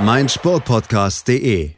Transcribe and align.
meinsportpodcast.de 0.00 1.74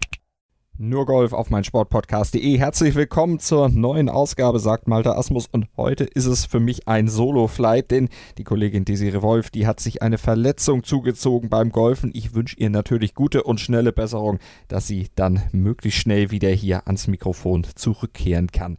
nur 0.79 1.07
Golf 1.07 1.33
auf 1.33 1.49
mein 1.49 1.65
Sportpodcast.de. 1.65 2.59
Herzlich 2.59 2.95
willkommen 2.95 3.39
zur 3.39 3.71
neuen 3.71 4.11
Ausgabe, 4.11 4.59
sagt 4.59 4.89
Malte 4.89 5.17
Asmus. 5.17 5.47
Und 5.51 5.69
heute 5.79 6.05
ist 6.05 6.27
es 6.27 6.45
für 6.45 6.61
mich 6.61 6.87
ein 6.87 7.09
Solo-Flight, 7.09 7.91
denn 7.91 8.11
die 8.37 8.45
Kollegin 8.45 8.85
Desiree 8.85 9.23
Wolf, 9.23 9.49
die 9.49 9.67
hat 9.67 9.81
sich 9.81 10.03
eine 10.03 10.19
Verletzung 10.19 10.85
zugezogen 10.85 11.49
beim 11.49 11.71
Golfen. 11.73 12.11
Ich 12.13 12.35
wünsche 12.35 12.57
ihr 12.59 12.69
natürlich 12.69 13.15
gute 13.15 13.43
und 13.43 13.59
schnelle 13.59 13.93
Besserung, 13.93 14.39
dass 14.69 14.87
sie 14.87 15.09
dann 15.15 15.43
möglichst 15.53 16.01
schnell 16.01 16.31
wieder 16.31 16.51
hier 16.51 16.87
ans 16.87 17.07
Mikrofon 17.07 17.67
zurückkehren 17.75 18.49
kann. 18.53 18.77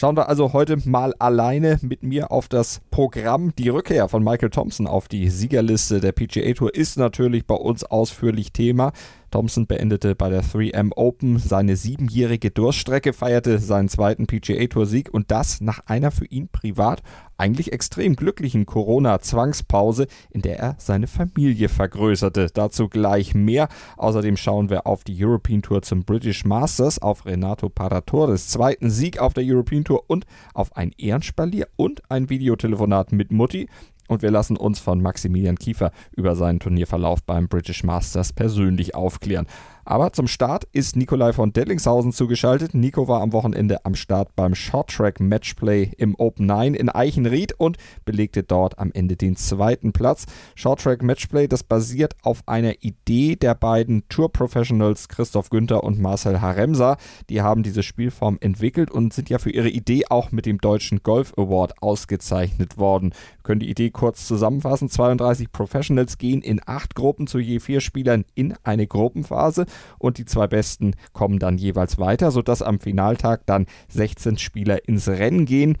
Schauen 0.00 0.16
wir 0.16 0.30
also 0.30 0.54
heute 0.54 0.78
mal 0.88 1.12
alleine 1.18 1.78
mit 1.82 2.02
mir 2.02 2.32
auf 2.32 2.48
das 2.48 2.80
Programm. 2.90 3.54
Die 3.58 3.68
Rückkehr 3.68 4.08
von 4.08 4.24
Michael 4.24 4.48
Thompson 4.48 4.86
auf 4.86 5.08
die 5.08 5.28
Siegerliste 5.28 6.00
der 6.00 6.12
PGA 6.12 6.54
Tour 6.54 6.74
ist 6.74 6.96
natürlich 6.96 7.46
bei 7.46 7.54
uns 7.54 7.84
ausführlich 7.84 8.50
Thema. 8.54 8.92
Thompson 9.30 9.66
beendete 9.66 10.14
bei 10.14 10.30
der 10.30 10.42
3M 10.42 10.92
Open 10.96 11.38
seine 11.38 11.76
siebenjährige 11.76 12.50
Durststrecke, 12.50 13.12
feierte 13.12 13.58
seinen 13.58 13.90
zweiten 13.90 14.26
PGA 14.26 14.68
Tour 14.68 14.86
Sieg 14.86 15.12
und 15.12 15.30
das 15.30 15.60
nach 15.60 15.80
einer 15.84 16.10
für 16.10 16.24
ihn 16.24 16.48
privat 16.48 17.02
eigentlich 17.40 17.72
extrem 17.72 18.14
glücklichen 18.16 18.66
Corona-Zwangspause, 18.66 20.06
in 20.30 20.42
der 20.42 20.58
er 20.58 20.74
seine 20.78 21.06
Familie 21.06 21.68
vergrößerte. 21.68 22.48
Dazu 22.52 22.88
gleich 22.88 23.34
mehr. 23.34 23.68
Außerdem 23.96 24.36
schauen 24.36 24.70
wir 24.70 24.86
auf 24.86 25.04
die 25.04 25.24
European 25.24 25.62
Tour 25.62 25.82
zum 25.82 26.04
British 26.04 26.44
Masters, 26.44 27.00
auf 27.00 27.26
Renato 27.26 27.68
Paratores 27.68 28.48
zweiten 28.48 28.90
Sieg 28.90 29.18
auf 29.18 29.32
der 29.34 29.44
European 29.46 29.84
Tour 29.84 30.04
und 30.06 30.26
auf 30.54 30.76
ein 30.76 30.92
Ehrenspalier 30.98 31.66
und 31.76 32.02
ein 32.10 32.28
Videotelefonat 32.28 33.12
mit 33.12 33.32
Mutti. 33.32 33.68
Und 34.10 34.22
wir 34.22 34.30
lassen 34.32 34.56
uns 34.56 34.80
von 34.80 35.00
Maximilian 35.00 35.56
Kiefer 35.56 35.92
über 36.16 36.34
seinen 36.34 36.58
Turnierverlauf 36.58 37.22
beim 37.22 37.46
British 37.46 37.84
Masters 37.84 38.32
persönlich 38.32 38.96
aufklären. 38.96 39.46
Aber 39.90 40.12
zum 40.12 40.28
Start 40.28 40.68
ist 40.70 40.94
Nikolai 40.94 41.32
von 41.32 41.52
Dettlingshausen 41.52 42.12
zugeschaltet. 42.12 42.74
Nico 42.74 43.08
war 43.08 43.22
am 43.22 43.32
Wochenende 43.32 43.84
am 43.84 43.96
Start 43.96 44.36
beim 44.36 44.54
Shorttrack 44.54 45.18
Matchplay 45.18 45.90
im 45.96 46.14
Open 46.16 46.46
9 46.46 46.74
in 46.74 46.88
Eichenried 46.88 47.54
und 47.58 47.76
belegte 48.04 48.44
dort 48.44 48.78
am 48.78 48.92
Ende 48.92 49.16
den 49.16 49.34
zweiten 49.34 49.92
Platz. 49.92 50.26
Shorttrack 50.54 51.02
Matchplay, 51.02 51.48
das 51.48 51.64
basiert 51.64 52.14
auf 52.22 52.46
einer 52.46 52.84
Idee 52.84 53.34
der 53.34 53.56
beiden 53.56 54.08
Tour 54.08 54.30
Professionals 54.30 55.08
Christoph 55.08 55.50
Günther 55.50 55.82
und 55.82 55.98
Marcel 55.98 56.40
Haremsa. 56.40 56.96
Die 57.28 57.42
haben 57.42 57.64
diese 57.64 57.82
Spielform 57.82 58.38
entwickelt 58.40 58.92
und 58.92 59.12
sind 59.12 59.28
ja 59.28 59.38
für 59.38 59.50
ihre 59.50 59.70
Idee 59.70 60.04
auch 60.08 60.30
mit 60.30 60.46
dem 60.46 60.58
Deutschen 60.58 61.02
Golf 61.02 61.32
Award 61.36 61.82
ausgezeichnet 61.82 62.78
worden. 62.78 63.10
Wir 63.10 63.42
können 63.42 63.60
die 63.60 63.70
Idee 63.70 63.90
kurz 63.90 64.24
zusammenfassen. 64.28 64.88
32 64.88 65.50
Professionals 65.50 66.16
gehen 66.16 66.42
in 66.42 66.60
acht 66.64 66.94
Gruppen 66.94 67.26
zu 67.26 67.40
je 67.40 67.58
vier 67.58 67.80
Spielern 67.80 68.24
in 68.36 68.54
eine 68.62 68.86
Gruppenphase 68.86 69.66
und 69.98 70.18
die 70.18 70.24
zwei 70.24 70.46
Besten 70.46 70.94
kommen 71.12 71.38
dann 71.38 71.58
jeweils 71.58 71.98
weiter, 71.98 72.30
sodass 72.30 72.62
am 72.62 72.80
Finaltag 72.80 73.46
dann 73.46 73.66
16 73.88 74.38
Spieler 74.38 74.88
ins 74.88 75.08
Rennen 75.08 75.46
gehen 75.46 75.76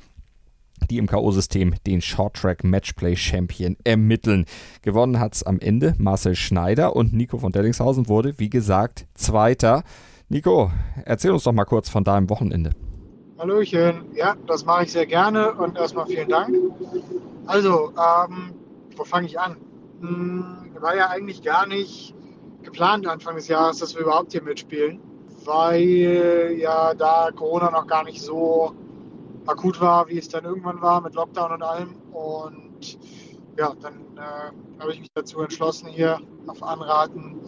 die 0.88 0.98
im 0.98 1.06
K.O.-System 1.06 1.74
den 1.84 2.00
Short-Track 2.00 2.64
Matchplay 2.64 3.16
Champion 3.16 3.76
ermitteln. 3.84 4.46
Gewonnen 4.82 5.20
hat 5.20 5.34
es 5.34 5.42
am 5.42 5.58
Ende 5.60 5.94
Marcel 5.98 6.34
Schneider 6.34 6.96
und 6.96 7.12
Nico 7.12 7.38
von 7.38 7.52
Dellingshausen 7.52 8.08
wurde, 8.08 8.38
wie 8.38 8.50
gesagt, 8.50 9.06
Zweiter. 9.14 9.82
Nico, 10.28 10.70
erzähl 11.04 11.32
uns 11.32 11.44
doch 11.44 11.52
mal 11.52 11.64
kurz 11.64 11.88
von 11.88 12.04
deinem 12.04 12.30
Wochenende. 12.30 12.70
Hallöchen, 13.38 14.04
ja, 14.14 14.36
das 14.46 14.64
mache 14.64 14.84
ich 14.84 14.92
sehr 14.92 15.06
gerne 15.06 15.52
und 15.52 15.76
erstmal 15.76 16.06
vielen 16.06 16.28
Dank. 16.28 16.54
Also, 17.46 17.92
ähm, 17.96 18.52
wo 18.96 19.04
fange 19.04 19.26
ich 19.26 19.40
an? 19.40 19.56
Hm, 20.00 20.44
war 20.78 20.94
ja 20.94 21.08
eigentlich 21.08 21.42
gar 21.42 21.66
nicht 21.66 22.14
geplant 22.62 23.06
Anfang 23.06 23.36
des 23.36 23.48
Jahres, 23.48 23.78
dass 23.78 23.94
wir 23.94 24.02
überhaupt 24.02 24.32
hier 24.32 24.42
mitspielen, 24.42 25.00
weil 25.44 26.56
ja 26.58 26.94
da 26.94 27.30
Corona 27.34 27.70
noch 27.70 27.86
gar 27.86 28.04
nicht 28.04 28.20
so 28.22 28.72
akut 29.46 29.80
war, 29.80 30.08
wie 30.08 30.18
es 30.18 30.28
dann 30.28 30.44
irgendwann 30.44 30.80
war 30.82 31.00
mit 31.00 31.14
Lockdown 31.14 31.52
und 31.52 31.62
allem. 31.62 31.96
Und 32.12 32.98
ja, 33.56 33.74
dann 33.80 33.94
äh, 34.16 34.80
habe 34.80 34.92
ich 34.92 35.00
mich 35.00 35.10
dazu 35.14 35.40
entschlossen, 35.40 35.88
hier 35.88 36.20
auf 36.46 36.62
Anraten 36.62 37.40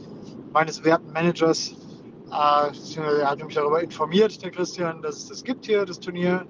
meines 0.53 0.85
werten 0.85 1.13
Managers, 1.13 1.75
äh, 2.33 2.99
er 2.99 3.31
hat 3.31 3.45
mich 3.45 3.55
darüber 3.55 3.83
informiert, 3.83 4.43
der 4.43 4.51
Christian, 4.51 5.03
dass 5.03 5.17
es 5.17 5.29
das 5.29 5.45
gibt 5.45 5.67
hier, 5.67 5.85
das 5.85 6.01
Turnier 6.01 6.47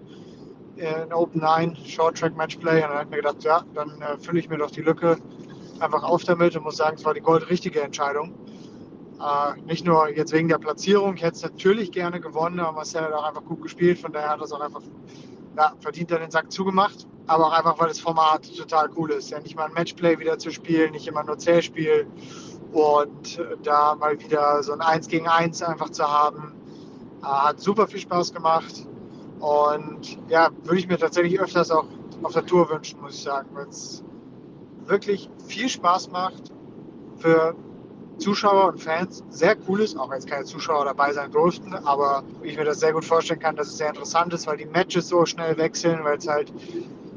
in 0.77 1.13
Open 1.13 1.41
9, 1.41 1.77
Short 1.87 2.17
Track 2.17 2.37
Matchplay. 2.37 2.77
Und 2.77 2.83
dann 2.83 2.91
habe 2.91 3.05
ich 3.05 3.11
mir 3.11 3.17
gedacht, 3.17 3.43
ja, 3.43 3.65
dann 3.75 4.01
äh, 4.01 4.17
fülle 4.19 4.39
ich 4.39 4.49
mir 4.49 4.59
doch 4.59 4.71
die 4.71 4.83
Lücke 4.83 5.17
einfach 5.81 6.03
auf 6.03 6.25
damit 6.25 6.57
und 6.57 6.63
muss 6.63 6.77
sagen, 6.77 6.97
es 6.97 7.05
war 7.05 7.15
die 7.15 7.21
goldrichtige 7.21 7.81
Entscheidung. 7.81 8.33
Äh, 9.23 9.61
nicht 9.63 9.85
nur 9.85 10.09
jetzt 10.09 10.33
wegen 10.33 10.49
der 10.49 10.59
Platzierung, 10.59 11.15
ich 11.15 11.23
hätte 11.23 11.37
es 11.37 11.43
natürlich 11.43 11.93
gerne 11.93 12.21
gewonnen, 12.21 12.59
aber 12.59 12.73
Marcel 12.73 13.03
hat 13.03 13.13
auch 13.13 13.25
einfach 13.25 13.45
gut 13.45 13.63
gespielt, 13.63 13.99
von 13.99 14.13
daher 14.13 14.31
hat 14.31 14.41
er 14.41 14.45
es 14.45 14.53
auch 14.53 14.61
einfach 14.61 14.83
ja, 15.57 15.73
verdient 15.81 16.11
dann 16.11 16.21
den 16.21 16.31
Sack 16.31 16.51
zugemacht. 16.51 17.07
Aber 17.27 17.47
auch 17.47 17.53
einfach, 17.53 17.79
weil 17.79 17.89
das 17.89 18.01
Format 18.01 18.51
total 18.57 18.91
cool 18.97 19.13
ist. 19.13 19.31
Ja, 19.31 19.39
nicht 19.39 19.55
mal 19.55 19.67
ein 19.67 19.75
Matchplay 19.75 20.19
wieder 20.19 20.39
zu 20.39 20.51
spielen, 20.51 20.93
nicht 20.93 21.07
immer 21.07 21.23
nur 21.23 21.39
Zählspiel. 21.39 22.07
Und 22.73 23.41
da 23.63 23.95
mal 23.95 24.19
wieder 24.19 24.63
so 24.63 24.73
ein 24.73 24.81
1 24.81 25.07
gegen 25.09 25.29
1 25.29 25.63
einfach 25.63 25.91
zu 25.91 26.05
haben, 26.11 26.55
äh, 27.23 27.27
hat 27.27 27.61
super 27.61 27.87
viel 27.87 28.01
Spaß 28.01 28.33
gemacht. 28.33 28.87
Und 29.39 30.19
ja, 30.29 30.51
würde 30.65 30.79
ich 30.79 30.89
mir 30.89 30.99
tatsächlich 30.99 31.39
öfters 31.39 31.71
auch 31.71 31.87
auf 32.23 32.33
der 32.33 32.47
Tour 32.47 32.69
wünschen, 32.71 33.01
muss 33.01 33.15
ich 33.15 33.23
sagen, 33.23 33.49
weil 33.53 33.69
es 33.69 34.03
wirklich 34.87 35.31
viel 35.47 35.69
Spaß 35.69 36.11
macht 36.11 36.53
für 37.19 37.55
Zuschauer 38.19 38.69
und 38.69 38.81
Fans 38.81 39.25
sehr 39.31 39.57
cool 39.69 39.81
ist, 39.81 39.97
auch 39.99 40.11
wenn 40.11 40.19
jetzt 40.19 40.29
keine 40.29 40.45
Zuschauer 40.45 40.85
dabei 40.85 41.13
sein 41.13 41.31
durften, 41.31 41.75
aber 41.75 42.23
ich 42.43 42.57
mir 42.57 42.65
das 42.65 42.81
sehr 42.81 42.93
gut 42.93 43.05
vorstellen 43.05 43.41
kann, 43.41 43.57
dass 43.57 43.69
es 43.69 43.79
sehr 43.79 43.89
interessant 43.89 44.33
ist, 44.33 44.47
weil 44.47 44.57
die 44.57 44.67
Matches 44.67 45.09
so 45.09 45.27
schnell 45.27 45.57
wechseln, 45.57 46.05
weil 46.05 46.19
es 46.19 46.29
halt 46.29 46.53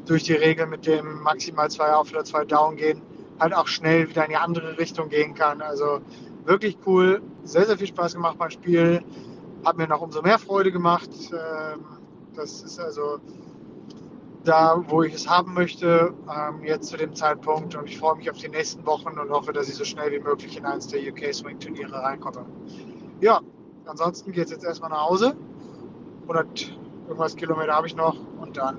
durch 0.06 0.24
die 0.24 0.34
Regel 0.34 0.66
mit 0.66 0.86
dem 0.86 1.20
maximal 1.22 1.70
zwei 1.70 1.92
auf 1.92 2.10
oder 2.12 2.24
zwei 2.24 2.44
down 2.44 2.76
gehen, 2.76 3.00
halt 3.38 3.54
auch 3.54 3.66
schnell 3.66 4.08
wieder 4.08 4.24
in 4.24 4.30
die 4.30 4.36
andere 4.36 4.78
Richtung 4.78 5.08
gehen 5.08 5.34
kann. 5.34 5.60
Also 5.60 6.00
wirklich 6.44 6.78
cool, 6.86 7.20
sehr, 7.44 7.66
sehr 7.66 7.76
viel 7.76 7.88
Spaß 7.88 8.14
gemacht 8.14 8.38
beim 8.38 8.50
Spiel, 8.50 9.02
hat 9.64 9.76
mir 9.76 9.88
noch 9.88 10.00
umso 10.00 10.22
mehr 10.22 10.38
Freude 10.38 10.72
gemacht. 10.72 11.10
Ähm, 11.32 11.84
das 12.34 12.62
ist 12.62 12.78
also 12.78 13.18
da, 14.46 14.82
wo 14.88 15.02
ich 15.02 15.14
es 15.14 15.28
haben 15.28 15.54
möchte, 15.54 16.14
ähm, 16.30 16.64
jetzt 16.64 16.88
zu 16.88 16.96
dem 16.96 17.14
Zeitpunkt. 17.14 17.74
Und 17.74 17.88
ich 17.88 17.98
freue 17.98 18.16
mich 18.16 18.30
auf 18.30 18.38
die 18.38 18.48
nächsten 18.48 18.86
Wochen 18.86 19.18
und 19.18 19.30
hoffe, 19.30 19.52
dass 19.52 19.68
ich 19.68 19.74
so 19.74 19.84
schnell 19.84 20.12
wie 20.12 20.20
möglich 20.20 20.56
in 20.56 20.64
eins 20.64 20.88
der 20.88 21.00
UK 21.00 21.34
Swing 21.34 21.58
Turniere 21.58 21.92
reinkomme. 21.92 22.46
Ja, 23.20 23.40
ansonsten 23.86 24.32
geht 24.32 24.46
es 24.46 24.50
jetzt 24.52 24.64
erstmal 24.64 24.90
nach 24.90 25.08
Hause. 25.08 25.36
100 26.22 26.76
irgendwas 27.06 27.36
Kilometer 27.36 27.72
habe 27.72 27.86
ich 27.86 27.96
noch 27.96 28.16
und 28.40 28.56
dann 28.56 28.78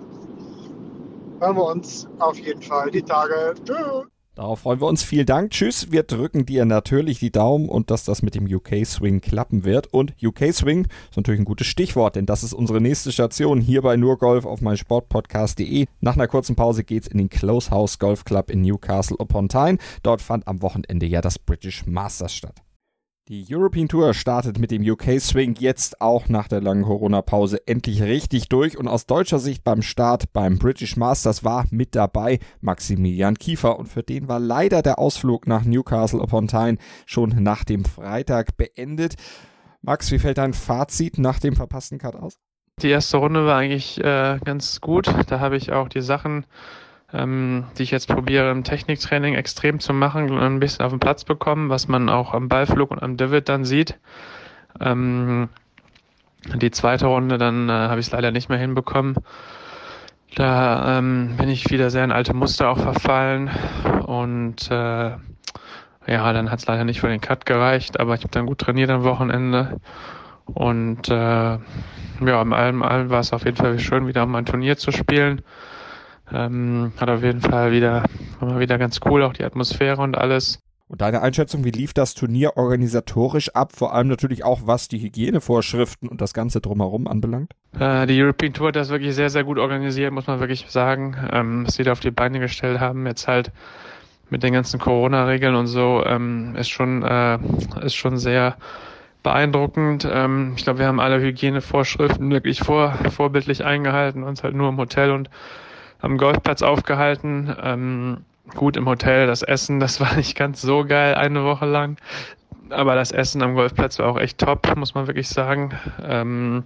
hören 1.39 1.55
wir 1.55 1.65
uns 1.65 2.07
auf 2.19 2.37
jeden 2.39 2.61
Fall 2.61 2.91
die 2.91 3.03
Tage. 3.03 3.53
Tschüss. 3.63 4.16
Darauf 4.37 4.59
freuen 4.59 4.79
wir 4.79 4.85
uns. 4.85 5.01
Vielen 5.01 5.25
Dank. 5.25 5.49
Tschüss. 5.49 5.91
Wir 5.91 6.03
drücken 6.03 6.45
dir 6.45 6.65
natürlich 6.65 7.17
die 7.17 7.31
Daumen 7.31 7.67
und 7.67 7.89
dass 7.89 8.03
das 8.03 8.21
mit 8.21 8.35
dem 8.35 8.45
UK 8.45 8.85
Swing 8.85 9.19
klappen 9.19 9.63
wird. 9.63 9.91
Und 9.91 10.13
UK 10.21 10.53
Swing 10.53 10.87
ist 11.09 11.17
natürlich 11.17 11.41
ein 11.41 11.45
gutes 11.45 11.65
Stichwort, 11.65 12.15
denn 12.15 12.27
das 12.27 12.43
ist 12.43 12.53
unsere 12.53 12.79
nächste 12.79 13.11
Station 13.11 13.59
hier 13.59 13.81
bei 13.81 13.97
nur 13.97 14.19
Golf 14.19 14.45
auf 14.45 14.61
meinsportpodcast.de. 14.61 15.87
Nach 16.01 16.13
einer 16.13 16.27
kurzen 16.27 16.55
Pause 16.55 16.83
geht's 16.83 17.07
in 17.07 17.17
den 17.17 17.29
Close 17.29 17.71
House 17.71 17.97
Golf 17.97 18.25
Club 18.25 18.51
in 18.51 18.61
Newcastle 18.61 19.17
upon 19.17 19.49
Tyne. 19.49 19.79
Dort 20.03 20.21
fand 20.21 20.47
am 20.47 20.61
Wochenende 20.61 21.07
ja 21.07 21.21
das 21.21 21.39
British 21.39 21.87
Masters 21.87 22.35
statt. 22.35 22.66
Die 23.29 23.45
European 23.53 23.89
Tour 23.89 24.13
startet 24.13 24.57
mit 24.57 24.71
dem 24.71 24.89
UK 24.89 25.19
Swing 25.19 25.57
jetzt 25.59 25.99
auch 25.99 26.29
nach 26.29 26.47
der 26.47 26.61
langen 26.61 26.83
Corona-Pause 26.83 27.67
endlich 27.67 28.01
richtig 28.01 28.47
durch 28.47 28.77
und 28.77 28.87
aus 28.87 29.05
deutscher 29.05 29.39
Sicht 29.39 29.65
beim 29.65 29.81
Start 29.81 30.31
beim 30.31 30.57
British 30.57 30.95
Masters 30.95 31.43
war 31.43 31.65
mit 31.69 31.93
dabei 31.93 32.39
Maximilian 32.61 33.35
Kiefer 33.35 33.77
und 33.79 33.87
für 33.87 34.01
den 34.01 34.29
war 34.29 34.39
leider 34.39 34.81
der 34.81 34.97
Ausflug 34.97 35.45
nach 35.45 35.65
Newcastle 35.65 36.21
upon 36.21 36.47
Tyne 36.47 36.77
schon 37.05 37.43
nach 37.43 37.65
dem 37.65 37.83
Freitag 37.83 38.55
beendet. 38.55 39.15
Max, 39.81 40.09
wie 40.13 40.19
fällt 40.19 40.37
dein 40.37 40.53
Fazit 40.53 41.17
nach 41.17 41.41
dem 41.41 41.57
verpassten 41.57 41.97
Cut 41.97 42.15
aus? 42.15 42.39
Die 42.81 42.87
erste 42.87 43.17
Runde 43.17 43.45
war 43.45 43.57
eigentlich 43.57 44.01
äh, 44.01 44.39
ganz 44.45 44.79
gut. 44.79 45.13
Da 45.27 45.41
habe 45.41 45.57
ich 45.57 45.73
auch 45.73 45.89
die 45.89 46.01
Sachen 46.01 46.45
ähm, 47.13 47.65
die 47.77 47.83
ich 47.83 47.91
jetzt 47.91 48.07
probiere 48.07 48.51
im 48.51 48.63
Techniktraining 48.63 49.35
extrem 49.35 49.79
zu 49.79 49.93
machen, 49.93 50.37
ein 50.37 50.59
bisschen 50.59 50.85
auf 50.85 50.91
den 50.91 50.99
Platz 50.99 51.23
bekommen, 51.23 51.69
was 51.69 51.87
man 51.87 52.09
auch 52.09 52.33
am 52.33 52.49
Ballflug 52.49 52.91
und 52.91 53.01
am 53.01 53.17
Divid 53.17 53.47
dann 53.49 53.65
sieht. 53.65 53.97
Ähm, 54.79 55.49
die 56.55 56.71
zweite 56.71 57.07
Runde, 57.07 57.37
dann 57.37 57.69
äh, 57.69 57.71
habe 57.71 57.99
ich 57.99 58.07
es 58.07 58.11
leider 58.11 58.31
nicht 58.31 58.49
mehr 58.49 58.57
hinbekommen. 58.57 59.15
Da 60.35 60.97
ähm, 60.97 61.35
bin 61.37 61.49
ich 61.49 61.69
wieder 61.71 61.89
sehr 61.89 62.03
in 62.03 62.11
alte 62.11 62.33
Muster 62.33 62.69
auch 62.69 62.77
verfallen 62.77 63.49
und 64.05 64.69
äh, 64.69 65.11
ja, 66.07 66.33
dann 66.33 66.51
hat 66.51 66.59
es 66.59 66.67
leider 66.67 66.83
nicht 66.83 66.99
für 66.99 67.07
den 67.07 67.21
Cut 67.21 67.45
gereicht, 67.45 67.99
aber 67.99 68.13
ich 68.13 68.21
habe 68.21 68.31
dann 68.31 68.45
gut 68.45 68.59
trainiert 68.59 68.89
am 68.89 69.03
Wochenende 69.03 69.79
und 70.45 71.09
äh, 71.09 71.13
ja, 71.13 72.41
im 72.41 72.53
allem, 72.53 72.83
allem 72.83 73.09
war 73.09 73.19
es 73.19 73.33
auf 73.33 73.45
jeden 73.45 73.57
Fall 73.57 73.79
schön, 73.79 74.07
wieder 74.07 74.25
mal 74.25 74.39
ein 74.39 74.45
Turnier 74.45 74.77
zu 74.77 74.91
spielen. 74.91 75.41
Ähm, 76.31 76.91
hat 76.97 77.09
auf 77.09 77.23
jeden 77.23 77.41
Fall 77.41 77.71
wieder, 77.71 78.03
war 78.39 78.49
mal 78.49 78.59
wieder 78.59 78.77
ganz 78.77 78.99
cool, 79.05 79.23
auch 79.23 79.33
die 79.33 79.43
Atmosphäre 79.43 80.01
und 80.01 80.17
alles. 80.17 80.59
Und 80.89 81.01
deine 81.01 81.21
Einschätzung, 81.21 81.65
wie 81.65 81.71
lief 81.71 81.93
das 81.93 82.13
Turnier 82.13 82.55
organisatorisch 82.55 83.53
ab? 83.53 83.73
Vor 83.75 83.93
allem 83.93 84.07
natürlich 84.07 84.45
auch, 84.45 84.61
was 84.63 84.87
die 84.87 84.99
Hygienevorschriften 84.99 86.07
und 86.07 86.21
das 86.21 86.33
Ganze 86.33 86.61
drumherum 86.61 87.07
anbelangt? 87.07 87.51
Äh, 87.77 88.07
die 88.07 88.21
European 88.21 88.53
Tour 88.53 88.69
hat 88.69 88.77
das 88.77 88.89
wirklich 88.89 89.13
sehr, 89.13 89.29
sehr 89.29 89.43
gut 89.43 89.57
organisiert, 89.57 90.13
muss 90.13 90.27
man 90.27 90.39
wirklich 90.39 90.65
sagen. 90.69 91.17
Ähm, 91.31 91.67
was 91.67 91.75
sie 91.75 91.83
da 91.83 91.91
auf 91.91 91.99
die 91.99 92.11
Beine 92.11 92.39
gestellt 92.39 92.79
haben, 92.79 93.05
jetzt 93.05 93.27
halt 93.27 93.51
mit 94.29 94.43
den 94.43 94.53
ganzen 94.53 94.79
Corona-Regeln 94.79 95.55
und 95.55 95.67
so, 95.67 96.03
ähm, 96.05 96.55
ist 96.55 96.69
schon, 96.69 97.03
äh, 97.03 97.37
ist 97.81 97.95
schon 97.95 98.17
sehr 98.17 98.55
beeindruckend. 99.23 100.07
Ähm, 100.09 100.53
ich 100.55 100.63
glaube, 100.63 100.79
wir 100.79 100.87
haben 100.87 101.01
alle 101.01 101.19
Hygienevorschriften 101.19 102.31
wirklich 102.31 102.59
vor, 102.59 102.93
vorbildlich 103.11 103.65
eingehalten, 103.65 104.23
uns 104.23 104.41
halt 104.41 104.55
nur 104.55 104.69
im 104.69 104.77
Hotel 104.77 105.11
und 105.11 105.29
am 105.99 106.17
Golfplatz 106.17 106.61
aufgehalten. 106.61 107.55
Ähm, 107.61 108.17
gut 108.55 108.77
im 108.77 108.87
Hotel, 108.87 109.27
das 109.27 109.41
Essen, 109.41 109.79
das 109.79 109.99
war 109.99 110.15
nicht 110.15 110.37
ganz 110.37 110.61
so 110.61 110.85
geil 110.85 111.15
eine 111.15 111.43
Woche 111.43 111.65
lang. 111.65 111.97
Aber 112.69 112.95
das 112.95 113.11
Essen 113.11 113.41
am 113.41 113.55
Golfplatz 113.55 113.99
war 113.99 114.07
auch 114.07 114.19
echt 114.19 114.39
top, 114.39 114.75
muss 114.75 114.93
man 114.93 115.07
wirklich 115.07 115.29
sagen. 115.29 115.71
Ähm, 116.03 116.63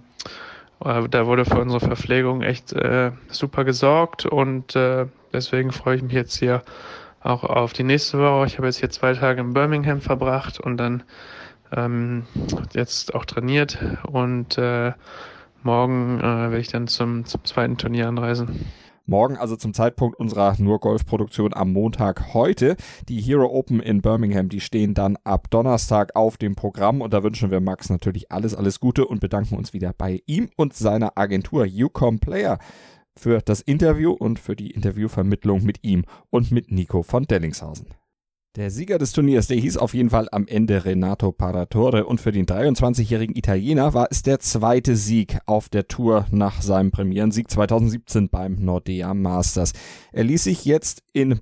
äh, 0.84 1.08
da 1.08 1.26
wurde 1.26 1.44
für 1.44 1.60
unsere 1.60 1.80
Verpflegung 1.80 2.42
echt 2.42 2.72
äh, 2.72 3.12
super 3.28 3.64
gesorgt 3.64 4.26
und 4.26 4.74
äh, 4.74 5.06
deswegen 5.32 5.70
freue 5.72 5.96
ich 5.96 6.02
mich 6.02 6.12
jetzt 6.12 6.36
hier 6.36 6.62
auch 7.22 7.44
auf 7.44 7.72
die 7.72 7.84
nächste 7.84 8.18
Woche. 8.18 8.46
Ich 8.46 8.58
habe 8.58 8.66
jetzt 8.66 8.78
hier 8.78 8.90
zwei 8.90 9.14
Tage 9.14 9.40
in 9.40 9.54
Birmingham 9.54 10.00
verbracht 10.00 10.58
und 10.58 10.76
dann 10.76 11.04
ähm, 11.70 12.26
jetzt 12.72 13.14
auch 13.14 13.24
trainiert 13.24 13.78
und 14.04 14.58
äh, 14.58 14.92
morgen 15.62 16.18
äh, 16.18 16.22
werde 16.22 16.58
ich 16.58 16.68
dann 16.68 16.88
zum, 16.88 17.24
zum 17.24 17.44
zweiten 17.44 17.78
Turnier 17.78 18.08
anreisen. 18.08 18.66
Morgen, 19.06 19.36
also 19.36 19.56
zum 19.56 19.74
Zeitpunkt 19.74 20.18
unserer 20.18 20.54
nur 20.58 20.78
Golf-Produktion 20.78 21.54
am 21.54 21.72
Montag 21.72 22.34
heute. 22.34 22.76
Die 23.08 23.20
Hero 23.20 23.46
Open 23.46 23.80
in 23.80 24.00
Birmingham, 24.00 24.48
die 24.48 24.60
stehen 24.60 24.94
dann 24.94 25.16
ab 25.24 25.50
Donnerstag 25.50 26.14
auf 26.14 26.36
dem 26.36 26.54
Programm 26.54 27.00
und 27.00 27.12
da 27.12 27.22
wünschen 27.22 27.50
wir 27.50 27.60
Max 27.60 27.90
natürlich 27.90 28.30
alles, 28.30 28.54
alles 28.54 28.80
Gute 28.80 29.06
und 29.06 29.20
bedanken 29.20 29.56
uns 29.56 29.72
wieder 29.72 29.92
bei 29.92 30.22
ihm 30.26 30.50
und 30.56 30.74
seiner 30.74 31.18
Agentur 31.18 31.66
Ucom 31.66 32.20
Player 32.20 32.58
für 33.16 33.40
das 33.40 33.60
Interview 33.60 34.12
und 34.12 34.38
für 34.38 34.56
die 34.56 34.70
Interviewvermittlung 34.70 35.62
mit 35.64 35.78
ihm 35.82 36.04
und 36.30 36.50
mit 36.50 36.70
Nico 36.70 37.02
von 37.02 37.24
Dellingshausen. 37.24 37.86
Der 38.54 38.70
Sieger 38.70 38.98
des 38.98 39.12
Turniers, 39.12 39.46
der 39.46 39.56
hieß 39.56 39.78
auf 39.78 39.94
jeden 39.94 40.10
Fall 40.10 40.28
am 40.30 40.46
Ende 40.46 40.84
Renato 40.84 41.32
Paratore 41.32 42.04
und 42.04 42.20
für 42.20 42.32
den 42.32 42.44
23-jährigen 42.44 43.34
Italiener 43.34 43.94
war 43.94 44.08
es 44.10 44.22
der 44.22 44.40
zweite 44.40 44.94
Sieg 44.94 45.38
auf 45.46 45.70
der 45.70 45.88
Tour 45.88 46.26
nach 46.30 46.60
seinem 46.60 46.90
Premierensieg 46.90 47.50
2017 47.50 48.28
beim 48.28 48.56
Nordea 48.56 49.14
Masters. 49.14 49.72
Er 50.12 50.24
ließ 50.24 50.44
sich 50.44 50.66
jetzt 50.66 51.02
in 51.14 51.40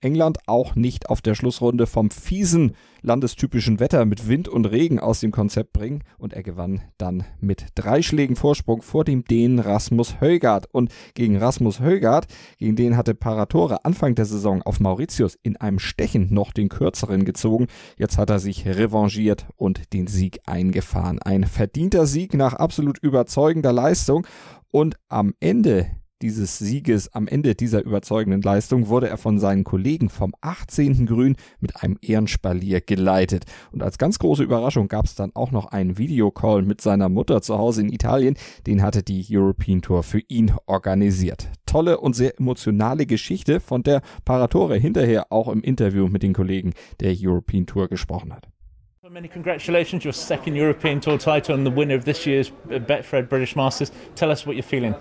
England 0.00 0.38
auch 0.46 0.74
nicht 0.74 1.08
auf 1.08 1.20
der 1.20 1.34
Schlussrunde 1.34 1.86
vom 1.86 2.10
fiesen 2.10 2.72
landestypischen 3.02 3.80
Wetter 3.80 4.04
mit 4.04 4.28
Wind 4.28 4.48
und 4.48 4.66
Regen 4.66 4.98
aus 4.98 5.20
dem 5.20 5.30
Konzept 5.30 5.72
bringen 5.72 6.02
und 6.18 6.32
er 6.32 6.42
gewann 6.42 6.82
dann 6.98 7.24
mit 7.40 7.66
drei 7.74 8.02
Schlägen 8.02 8.36
Vorsprung 8.36 8.82
vor 8.82 9.04
dem 9.04 9.24
Dänen 9.24 9.58
Rasmus 9.58 10.20
Højgaard 10.20 10.66
und 10.72 10.92
gegen 11.14 11.36
Rasmus 11.36 11.80
Højgaard, 11.80 12.26
gegen 12.58 12.76
den 12.76 12.96
hatte 12.96 13.14
Paratore 13.14 13.84
Anfang 13.84 14.14
der 14.14 14.26
Saison 14.26 14.62
auf 14.62 14.80
Mauritius 14.80 15.38
in 15.42 15.56
einem 15.56 15.78
Stechen 15.78 16.32
noch 16.32 16.52
den 16.52 16.68
kürzeren 16.68 17.24
gezogen. 17.24 17.66
Jetzt 17.96 18.18
hat 18.18 18.30
er 18.30 18.38
sich 18.38 18.66
revanchiert 18.66 19.46
und 19.56 19.92
den 19.92 20.06
Sieg 20.06 20.40
eingefahren. 20.46 21.20
Ein 21.20 21.44
verdienter 21.44 22.06
Sieg 22.06 22.34
nach 22.34 22.54
absolut 22.54 22.98
überzeugender 22.98 23.72
Leistung 23.72 24.26
und 24.70 24.96
am 25.08 25.34
Ende 25.40 25.90
dieses 26.22 26.58
Sieges 26.58 27.12
am 27.14 27.26
Ende 27.26 27.54
dieser 27.54 27.82
überzeugenden 27.84 28.42
Leistung 28.42 28.88
wurde 28.88 29.08
er 29.08 29.16
von 29.16 29.38
seinen 29.38 29.64
Kollegen 29.64 30.10
vom 30.10 30.34
18. 30.40 31.06
Grün 31.06 31.36
mit 31.60 31.82
einem 31.82 31.98
Ehrenspalier 32.02 32.80
geleitet. 32.80 33.44
Und 33.72 33.82
als 33.82 33.98
ganz 33.98 34.18
große 34.18 34.42
Überraschung 34.42 34.88
gab 34.88 35.06
es 35.06 35.14
dann 35.14 35.32
auch 35.34 35.50
noch 35.50 35.66
einen 35.66 35.98
Videocall 35.98 36.62
mit 36.62 36.80
seiner 36.80 37.08
Mutter 37.08 37.42
zu 37.42 37.58
Hause 37.58 37.82
in 37.82 37.92
Italien. 37.92 38.36
Den 38.66 38.82
hatte 38.82 39.02
die 39.02 39.24
European 39.30 39.82
Tour 39.82 40.02
für 40.02 40.20
ihn 40.28 40.52
organisiert. 40.66 41.48
Tolle 41.66 42.00
und 42.00 42.14
sehr 42.14 42.38
emotionale 42.38 43.06
Geschichte, 43.06 43.60
von 43.60 43.82
der 43.82 44.02
Paratore 44.24 44.76
hinterher 44.76 45.32
auch 45.32 45.48
im 45.48 45.62
Interview 45.62 46.08
mit 46.08 46.22
den 46.22 46.34
Kollegen 46.34 46.72
der 47.00 47.14
European 47.18 47.66
Tour 47.66 47.88
gesprochen 47.88 48.32
hat. 48.32 48.48
Many 49.12 49.26
congratulations, 49.26 50.04
your 50.04 50.12
second 50.12 50.54
European 50.54 51.00
Tour 51.00 51.18
title 51.18 51.56
and 51.56 51.66
the 51.66 51.70
winner 51.70 51.96
of 51.96 52.04
this 52.04 52.24
year's 52.24 52.52
Betfred 52.68 53.28
British 53.28 53.56
Masters. 53.56 53.90
Tell 54.14 54.30
us 54.30 54.46
what 54.46 54.54
you're 54.54 54.62
feeling. 54.62 54.94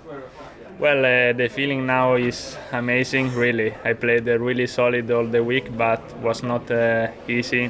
Well, 0.79 0.99
uh, 1.05 1.33
the 1.33 1.49
feeling 1.49 1.85
now 1.85 2.15
is 2.15 2.57
amazing, 2.71 3.35
really. 3.35 3.73
I 3.83 3.93
played 3.93 4.29
uh, 4.29 4.39
really 4.39 4.65
solid 4.65 5.11
all 5.11 5.25
the 5.25 5.43
week, 5.43 5.75
but 5.77 6.01
was 6.21 6.41
not 6.41 6.71
uh, 6.71 7.09
easy 7.27 7.65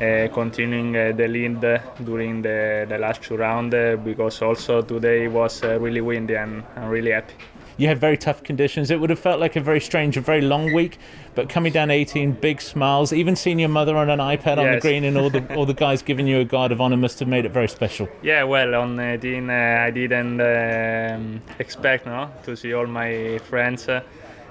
uh, 0.00 0.26
continuing 0.32 0.96
uh, 0.96 1.12
the 1.12 1.28
lead 1.28 1.60
during 2.04 2.42
the, 2.42 2.84
the 2.88 2.98
last 2.98 3.22
two 3.22 3.36
rounds 3.36 3.74
uh, 3.74 3.96
because 4.04 4.42
also 4.42 4.82
today 4.82 5.28
was 5.28 5.62
really 5.62 6.00
windy 6.00 6.34
and 6.34 6.64
I'm 6.76 6.88
really 6.88 7.12
happy 7.12 7.34
you 7.78 7.86
had 7.86 7.98
very 7.98 8.18
tough 8.18 8.42
conditions. 8.42 8.90
It 8.90 9.00
would 9.00 9.08
have 9.08 9.18
felt 9.18 9.40
like 9.40 9.56
a 9.56 9.60
very 9.60 9.80
strange, 9.80 10.16
a 10.16 10.20
very 10.20 10.42
long 10.42 10.72
week. 10.74 10.98
But 11.34 11.48
coming 11.48 11.72
down 11.72 11.90
18, 11.90 12.32
big 12.32 12.60
smiles, 12.60 13.12
even 13.12 13.36
seeing 13.36 13.60
your 13.60 13.68
mother 13.68 13.96
on 13.96 14.10
an 14.10 14.18
iPad 14.18 14.56
yes. 14.56 14.58
on 14.58 14.70
the 14.72 14.80
green, 14.80 15.04
and 15.04 15.16
all 15.16 15.30
the 15.30 15.54
all 15.54 15.64
the 15.64 15.74
guys 15.86 16.02
giving 16.02 16.26
you 16.26 16.40
a 16.40 16.44
guard 16.44 16.72
of 16.72 16.80
honor 16.80 16.96
must 16.96 17.20
have 17.20 17.28
made 17.28 17.44
it 17.46 17.52
very 17.52 17.68
special. 17.68 18.08
Yeah, 18.20 18.42
well, 18.42 18.74
on 18.74 18.98
18, 18.98 19.48
uh, 19.48 19.52
I 19.86 19.90
didn't 19.90 20.40
um, 20.40 21.40
expect 21.58 22.06
no 22.06 22.30
to 22.42 22.56
see 22.56 22.74
all 22.74 22.86
my 22.86 23.38
friends. 23.38 23.88
Uh, 23.88 24.02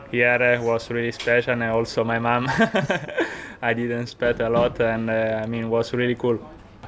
here 0.10 0.42
uh, 0.42 0.64
was 0.64 0.90
really 0.90 1.12
special, 1.12 1.54
and 1.54 1.64
also 1.64 2.06
my 2.06 2.20
mom. 2.20 2.48
I 3.62 3.74
didn't 3.74 4.04
expect 4.04 4.40
a 4.40 4.50
lot, 4.50 4.80
and 4.80 5.10
uh, 5.10 5.42
I 5.44 5.46
mean, 5.48 5.70
was 5.70 5.94
really 5.94 6.16
cool. 6.16 6.40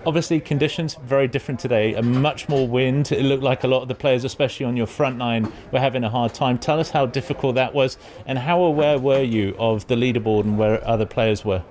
Obviously, 0.05 0.39
conditions 0.39 0.95
very 0.95 1.27
different 1.27 1.59
today. 1.59 1.93
A 1.93 2.01
much 2.01 2.47
more 2.47 2.65
wind. 2.65 3.11
It 3.11 3.23
looked 3.23 3.43
like 3.43 3.65
a 3.65 3.67
lot 3.67 3.81
of 3.81 3.89
the 3.89 3.95
players, 3.95 4.23
especially 4.23 4.65
on 4.65 4.77
your 4.77 4.87
front 4.87 5.17
line, 5.17 5.51
were 5.71 5.79
having 5.79 6.05
a 6.05 6.09
hard 6.09 6.33
time. 6.33 6.57
Tell 6.57 6.79
us 6.79 6.91
how 6.91 7.05
difficult 7.05 7.55
that 7.55 7.73
was, 7.73 7.97
and 8.25 8.39
how 8.39 8.61
aware 8.61 8.97
were 8.97 9.21
you 9.21 9.55
of 9.59 9.87
the 9.87 9.95
leaderboard 9.95 10.45
and 10.45 10.57
where 10.57 10.81
other 10.87 11.05
players 11.05 11.43
were? 11.43 11.63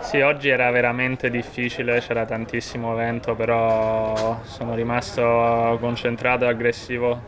Sì, 0.00 0.20
oggi 0.20 0.50
era 0.50 0.70
veramente 0.70 1.30
difficile, 1.30 2.00
c'era 2.00 2.24
tantissimo 2.26 2.94
vento, 2.94 3.34
però 3.34 4.40
sono 4.42 4.74
rimasto 4.74 5.78
concentrato 5.80 6.44
e 6.44 6.48
aggressivo, 6.48 7.20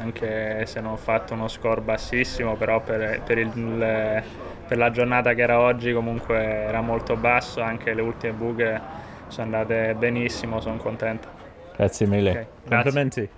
anche 0.00 0.64
se 0.66 0.80
non 0.80 0.92
ho 0.92 0.96
fatto 0.96 1.34
uno 1.34 1.48
score 1.48 1.80
bassissimo, 1.82 2.56
però 2.56 2.80
per, 2.80 3.22
per, 3.24 3.38
il, 3.38 4.22
per 4.66 4.76
la 4.76 4.90
giornata 4.90 5.34
che 5.34 5.42
era 5.42 5.60
oggi 5.60 5.92
comunque 5.92 6.36
era 6.36 6.80
molto 6.80 7.14
basso, 7.16 7.60
anche 7.60 7.94
le 7.94 8.02
ultime 8.02 8.32
buche 8.32 8.80
sono 9.30 9.46
andate 9.46 9.94
benissimo, 9.98 10.60
sono 10.60 10.76
contento. 10.76 11.28
Grazie 11.76 12.06
mille. 12.06 12.30
Okay, 12.30 12.46
Complimenti. 12.68 13.28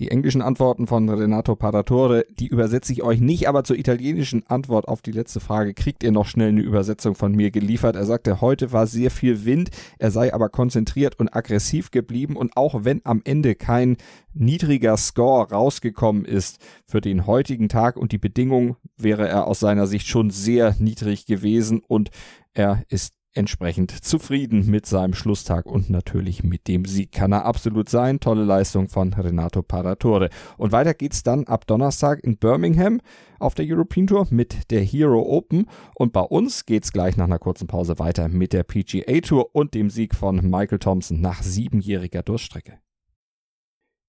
Die 0.00 0.10
englischen 0.10 0.42
Antworten 0.42 0.88
von 0.88 1.08
Renato 1.08 1.54
Paratore, 1.54 2.26
die 2.28 2.48
übersetze 2.48 2.92
ich 2.92 3.04
euch 3.04 3.20
nicht, 3.20 3.48
aber 3.48 3.62
zur 3.62 3.78
italienischen 3.78 4.44
Antwort 4.48 4.88
auf 4.88 5.02
die 5.02 5.12
letzte 5.12 5.38
Frage 5.38 5.72
kriegt 5.72 6.02
ihr 6.02 6.10
noch 6.10 6.26
schnell 6.26 6.48
eine 6.48 6.62
Übersetzung 6.62 7.14
von 7.14 7.30
mir 7.30 7.52
geliefert. 7.52 7.94
Er 7.94 8.04
sagte, 8.04 8.40
heute 8.40 8.72
war 8.72 8.88
sehr 8.88 9.12
viel 9.12 9.44
Wind, 9.44 9.70
er 10.00 10.10
sei 10.10 10.34
aber 10.34 10.48
konzentriert 10.48 11.20
und 11.20 11.28
aggressiv 11.28 11.92
geblieben 11.92 12.34
und 12.34 12.56
auch 12.56 12.82
wenn 12.82 13.02
am 13.04 13.22
Ende 13.24 13.54
kein 13.54 13.96
niedriger 14.32 14.96
Score 14.96 15.48
rausgekommen 15.48 16.24
ist 16.24 16.58
für 16.88 17.00
den 17.00 17.28
heutigen 17.28 17.68
Tag 17.68 17.96
und 17.96 18.10
die 18.10 18.18
Bedingungen, 18.18 18.74
wäre 18.96 19.28
er 19.28 19.46
aus 19.46 19.60
seiner 19.60 19.86
Sicht 19.86 20.08
schon 20.08 20.30
sehr 20.30 20.74
niedrig 20.80 21.24
gewesen 21.24 21.82
und 21.86 22.10
er 22.52 22.82
ist 22.88 23.14
entsprechend 23.34 23.90
zufrieden 23.90 24.66
mit 24.66 24.86
seinem 24.86 25.14
Schlusstag 25.14 25.66
und 25.66 25.90
natürlich 25.90 26.42
mit 26.44 26.68
dem 26.68 26.84
Sieg 26.84 27.12
kann 27.12 27.32
er 27.32 27.44
absolut 27.44 27.88
sein. 27.88 28.20
Tolle 28.20 28.44
Leistung 28.44 28.88
von 28.88 29.12
Renato 29.12 29.62
Paratore. 29.62 30.30
Und 30.56 30.72
weiter 30.72 30.94
geht's 30.94 31.22
dann 31.22 31.44
ab 31.44 31.66
Donnerstag 31.66 32.22
in 32.22 32.38
Birmingham 32.38 33.00
auf 33.38 33.54
der 33.54 33.66
European 33.68 34.06
Tour 34.06 34.26
mit 34.30 34.70
der 34.70 34.82
Hero 34.82 35.20
Open 35.22 35.66
und 35.94 36.12
bei 36.12 36.22
uns 36.22 36.64
geht's 36.64 36.92
gleich 36.92 37.16
nach 37.16 37.26
einer 37.26 37.38
kurzen 37.38 37.66
Pause 37.66 37.98
weiter 37.98 38.28
mit 38.28 38.52
der 38.52 38.62
PGA 38.62 39.20
Tour 39.20 39.54
und 39.54 39.74
dem 39.74 39.90
Sieg 39.90 40.14
von 40.14 40.36
Michael 40.36 40.78
Thompson 40.78 41.20
nach 41.20 41.42
siebenjähriger 41.42 42.22
Durchstrecke. 42.22 42.78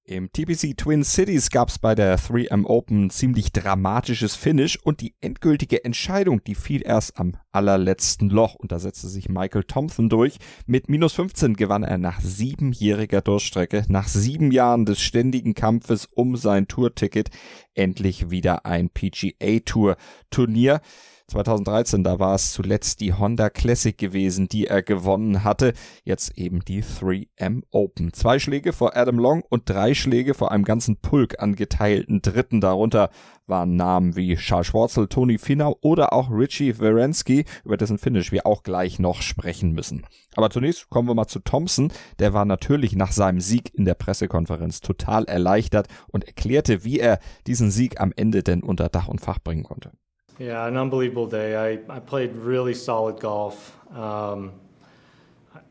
Im 0.07 0.31
TPC 0.31 0.77
Twin 0.77 1.03
Cities 1.03 1.49
gab 1.49 1.69
es 1.69 1.79
bei 1.79 1.95
der 1.95 2.19
3M 2.19 2.65
Open 2.65 3.05
ein 3.05 3.09
ziemlich 3.09 3.51
dramatisches 3.51 4.35
Finish 4.35 4.77
und 4.77 5.01
die 5.01 5.15
endgültige 5.19 5.83
Entscheidung, 5.83 6.43
die 6.43 6.53
fiel 6.53 6.83
erst 6.85 7.17
am 7.17 7.37
allerletzten 7.51 8.29
Loch 8.29 8.53
und 8.53 8.71
da 8.71 8.77
setzte 8.77 9.07
sich 9.07 9.29
Michael 9.29 9.63
Thompson 9.63 10.07
durch. 10.07 10.37
Mit 10.67 10.89
minus 10.89 11.13
15 11.13 11.55
gewann 11.55 11.81
er 11.81 11.97
nach 11.97 12.21
siebenjähriger 12.21 13.21
Durchstrecke, 13.21 13.83
nach 13.87 14.07
sieben 14.07 14.51
Jahren 14.51 14.85
des 14.85 15.01
ständigen 15.01 15.55
Kampfes 15.55 16.05
um 16.05 16.35
sein 16.35 16.67
Tourticket, 16.67 17.31
endlich 17.73 18.29
wieder 18.29 18.67
ein 18.67 18.91
PGA 18.91 19.59
Tour 19.65 19.97
Turnier. 20.29 20.81
2013, 21.27 22.03
da 22.03 22.19
war 22.19 22.35
es 22.35 22.53
zuletzt 22.53 23.01
die 23.01 23.13
Honda 23.13 23.49
Classic 23.49 23.97
gewesen, 23.97 24.47
die 24.47 24.67
er 24.67 24.83
gewonnen 24.83 25.43
hatte. 25.43 25.73
Jetzt 26.03 26.37
eben 26.37 26.63
die 26.63 26.83
3M 26.83 27.63
Open. 27.71 28.13
Zwei 28.13 28.37
Schläge 28.37 28.73
vor 28.73 28.95
Adam 28.95 29.17
Long 29.17 29.43
und 29.49 29.67
drei 29.67 29.95
Schläge 29.95 30.35
vor 30.35 30.51
einem 30.51 30.65
ganzen 30.65 30.97
Pulk 30.97 31.41
an 31.41 31.55
geteilten 31.55 32.21
Dritten. 32.21 32.61
Darunter 32.61 33.09
waren 33.47 33.75
Namen 33.75 34.15
wie 34.15 34.35
Charles 34.35 34.67
Schwarzel, 34.67 35.07
Tony 35.07 35.39
Finau 35.39 35.77
oder 35.81 36.13
auch 36.13 36.29
Richie 36.29 36.77
Werensky, 36.79 37.45
über 37.63 37.77
dessen 37.77 37.97
Finish 37.97 38.31
wir 38.31 38.45
auch 38.45 38.61
gleich 38.61 38.99
noch 38.99 39.21
sprechen 39.21 39.71
müssen. 39.71 40.05
Aber 40.35 40.51
zunächst 40.51 40.89
kommen 40.89 41.07
wir 41.07 41.15
mal 41.15 41.27
zu 41.27 41.39
Thompson. 41.39 41.91
Der 42.19 42.33
war 42.33 42.45
natürlich 42.45 42.95
nach 42.95 43.11
seinem 43.11 43.41
Sieg 43.41 43.73
in 43.73 43.85
der 43.85 43.95
Pressekonferenz 43.95 44.81
total 44.81 45.25
erleichtert 45.25 45.87
und 46.07 46.25
erklärte, 46.25 46.83
wie 46.83 46.99
er 46.99 47.19
diesen 47.47 47.71
Sieg 47.71 47.99
am 47.99 48.13
Ende 48.15 48.43
denn 48.43 48.61
unter 48.61 48.89
Dach 48.89 49.07
und 49.07 49.21
Fach 49.21 49.39
bringen 49.39 49.63
konnte. 49.63 49.91
Yeah, 50.37 50.67
an 50.67 50.75
unbelievable 50.75 51.27
day. 51.27 51.55
I, 51.55 51.95
I 51.95 51.99
played 51.99 52.35
really 52.35 52.73
solid 52.73 53.21
golf. 53.21 53.73
Um, 53.95 54.51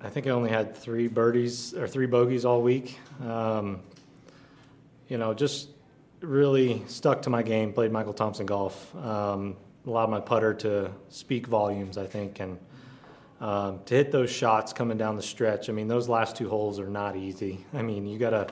I 0.00 0.09
think 0.09 0.26
I 0.26 0.30
only 0.30 0.49
had 0.49 0.75
three 0.75 1.06
birdies 1.06 1.75
or 1.75 1.87
three 1.87 2.06
bogeys 2.06 2.47
all 2.47 2.62
week. 2.62 2.99
Um, 3.23 3.80
you 5.06 5.18
know, 5.18 5.35
just 5.35 5.68
really 6.23 6.83
stuck 6.87 7.21
to 7.23 7.30
my 7.30 7.42
game. 7.42 7.75
Played 7.75 7.92
Michael 7.92 8.14
Thompson 8.14 8.47
golf. 8.47 8.97
Um, 8.97 9.56
allowed 9.87 10.09
my 10.09 10.21
putter 10.21 10.54
to 10.54 10.90
speak 11.11 11.47
volumes, 11.47 11.99
I 11.99 12.06
think, 12.06 12.40
and 12.40 12.59
um, 13.42 13.80
to 13.85 13.94
hit 13.94 14.12
those 14.12 14.30
shots 14.30 14.73
coming 14.73 14.97
down 14.97 15.16
the 15.16 15.23
stretch. 15.23 15.68
I 15.68 15.73
mean, 15.73 15.88
those 15.88 16.09
last 16.09 16.37
two 16.37 16.49
holes 16.49 16.80
are 16.80 16.88
not 16.88 17.16
easy. 17.16 17.66
I 17.75 17.83
mean, 17.83 18.06
you 18.06 18.18
gotta 18.18 18.47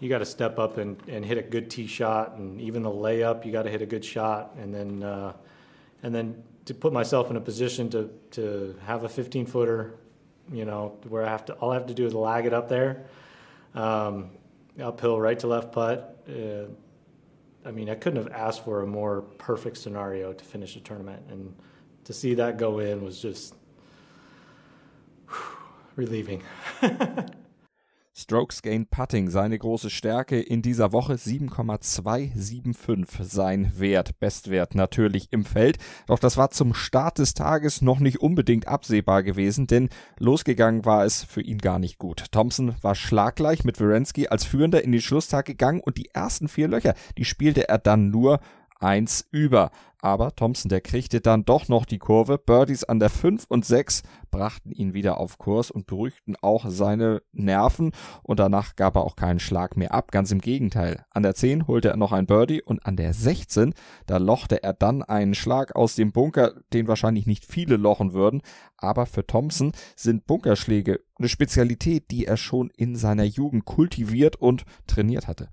you 0.00 0.08
got 0.08 0.18
to 0.18 0.26
step 0.26 0.58
up 0.58 0.78
and, 0.78 1.00
and 1.08 1.24
hit 1.24 1.36
a 1.36 1.42
good 1.42 1.70
tee 1.70 1.86
shot, 1.86 2.36
and 2.36 2.60
even 2.60 2.82
the 2.82 2.90
layup, 2.90 3.44
you 3.44 3.52
got 3.52 3.62
to 3.64 3.70
hit 3.70 3.82
a 3.82 3.86
good 3.86 4.04
shot, 4.04 4.54
and 4.58 4.74
then 4.74 5.02
uh, 5.02 5.34
and 6.02 6.14
then 6.14 6.42
to 6.64 6.74
put 6.74 6.92
myself 6.92 7.30
in 7.30 7.36
a 7.36 7.40
position 7.40 7.90
to 7.90 8.10
to 8.32 8.74
have 8.86 9.04
a 9.04 9.08
15 9.08 9.46
footer, 9.46 9.94
you 10.50 10.64
know, 10.64 10.98
where 11.08 11.24
I 11.24 11.28
have 11.28 11.44
to 11.46 11.52
all 11.54 11.70
I 11.70 11.74
have 11.74 11.86
to 11.86 11.94
do 11.94 12.06
is 12.06 12.14
lag 12.14 12.46
it 12.46 12.54
up 12.54 12.68
there, 12.68 13.04
um, 13.74 14.30
uphill, 14.82 15.20
right 15.20 15.38
to 15.38 15.46
left 15.46 15.72
putt. 15.72 16.24
Uh, 16.26 16.64
I 17.68 17.72
mean, 17.72 17.90
I 17.90 17.94
couldn't 17.94 18.24
have 18.24 18.32
asked 18.32 18.64
for 18.64 18.80
a 18.80 18.86
more 18.86 19.20
perfect 19.20 19.76
scenario 19.76 20.32
to 20.32 20.44
finish 20.44 20.76
a 20.76 20.80
tournament, 20.80 21.22
and 21.28 21.54
to 22.04 22.14
see 22.14 22.34
that 22.34 22.56
go 22.56 22.78
in 22.78 23.04
was 23.04 23.20
just 23.20 23.54
relieving. 25.94 26.42
Strokes 28.12 28.62
Gained 28.62 28.90
Putting, 28.90 29.30
seine 29.30 29.56
große 29.56 29.88
Stärke 29.88 30.40
in 30.40 30.62
dieser 30.62 30.90
Woche 30.92 31.16
7,275 31.16 33.26
sein 33.26 33.72
Wert, 33.76 34.18
Bestwert 34.18 34.74
natürlich 34.74 35.28
im 35.30 35.44
Feld. 35.44 35.78
Doch 36.06 36.18
das 36.18 36.36
war 36.36 36.50
zum 36.50 36.74
Start 36.74 37.18
des 37.18 37.34
Tages 37.34 37.82
noch 37.82 38.00
nicht 38.00 38.20
unbedingt 38.20 38.66
absehbar 38.66 39.22
gewesen, 39.22 39.68
denn 39.68 39.90
losgegangen 40.18 40.84
war 40.84 41.04
es 41.04 41.22
für 41.22 41.40
ihn 41.40 41.58
gar 41.58 41.78
nicht 41.78 41.98
gut. 41.98 42.32
Thompson 42.32 42.74
war 42.82 42.96
schlaggleich 42.96 43.62
mit 43.64 43.78
Werensky 43.78 44.26
als 44.26 44.44
Führender 44.44 44.82
in 44.82 44.90
den 44.92 45.00
Schlusstag 45.00 45.46
gegangen 45.46 45.80
und 45.80 45.96
die 45.96 46.10
ersten 46.12 46.48
vier 46.48 46.66
Löcher, 46.66 46.94
die 47.16 47.24
spielte 47.24 47.68
er 47.68 47.78
dann 47.78 48.10
nur 48.10 48.40
eins 48.80 49.26
über. 49.30 49.70
Aber 50.02 50.34
Thompson, 50.34 50.70
der 50.70 50.80
kriegte 50.80 51.20
dann 51.20 51.44
doch 51.44 51.68
noch 51.68 51.84
die 51.84 51.98
Kurve. 51.98 52.38
Birdies 52.38 52.84
an 52.84 53.00
der 53.00 53.10
5 53.10 53.44
und 53.48 53.66
6 53.66 54.02
brachten 54.30 54.72
ihn 54.72 54.94
wieder 54.94 55.18
auf 55.18 55.36
Kurs 55.38 55.70
und 55.70 55.86
beruhigten 55.86 56.36
auch 56.40 56.64
seine 56.68 57.22
Nerven. 57.32 57.92
Und 58.22 58.40
danach 58.40 58.76
gab 58.76 58.96
er 58.96 59.02
auch 59.02 59.16
keinen 59.16 59.40
Schlag 59.40 59.76
mehr 59.76 59.92
ab. 59.92 60.10
Ganz 60.10 60.32
im 60.32 60.40
Gegenteil. 60.40 61.04
An 61.10 61.22
der 61.22 61.34
10 61.34 61.66
holte 61.66 61.88
er 61.88 61.96
noch 61.96 62.12
ein 62.12 62.26
Birdie 62.26 62.62
und 62.62 62.86
an 62.86 62.96
der 62.96 63.12
16, 63.12 63.74
da 64.06 64.16
lochte 64.16 64.62
er 64.62 64.72
dann 64.72 65.02
einen 65.02 65.34
Schlag 65.34 65.76
aus 65.76 65.94
dem 65.94 66.12
Bunker, 66.12 66.54
den 66.72 66.88
wahrscheinlich 66.88 67.26
nicht 67.26 67.44
viele 67.44 67.76
lochen 67.76 68.12
würden. 68.14 68.40
Aber 68.78 69.04
für 69.04 69.26
Thompson 69.26 69.72
sind 69.96 70.26
Bunkerschläge 70.26 71.00
eine 71.18 71.28
Spezialität, 71.28 72.10
die 72.10 72.24
er 72.24 72.38
schon 72.38 72.70
in 72.74 72.96
seiner 72.96 73.24
Jugend 73.24 73.66
kultiviert 73.66 74.36
und 74.36 74.64
trainiert 74.86 75.28
hatte. 75.28 75.50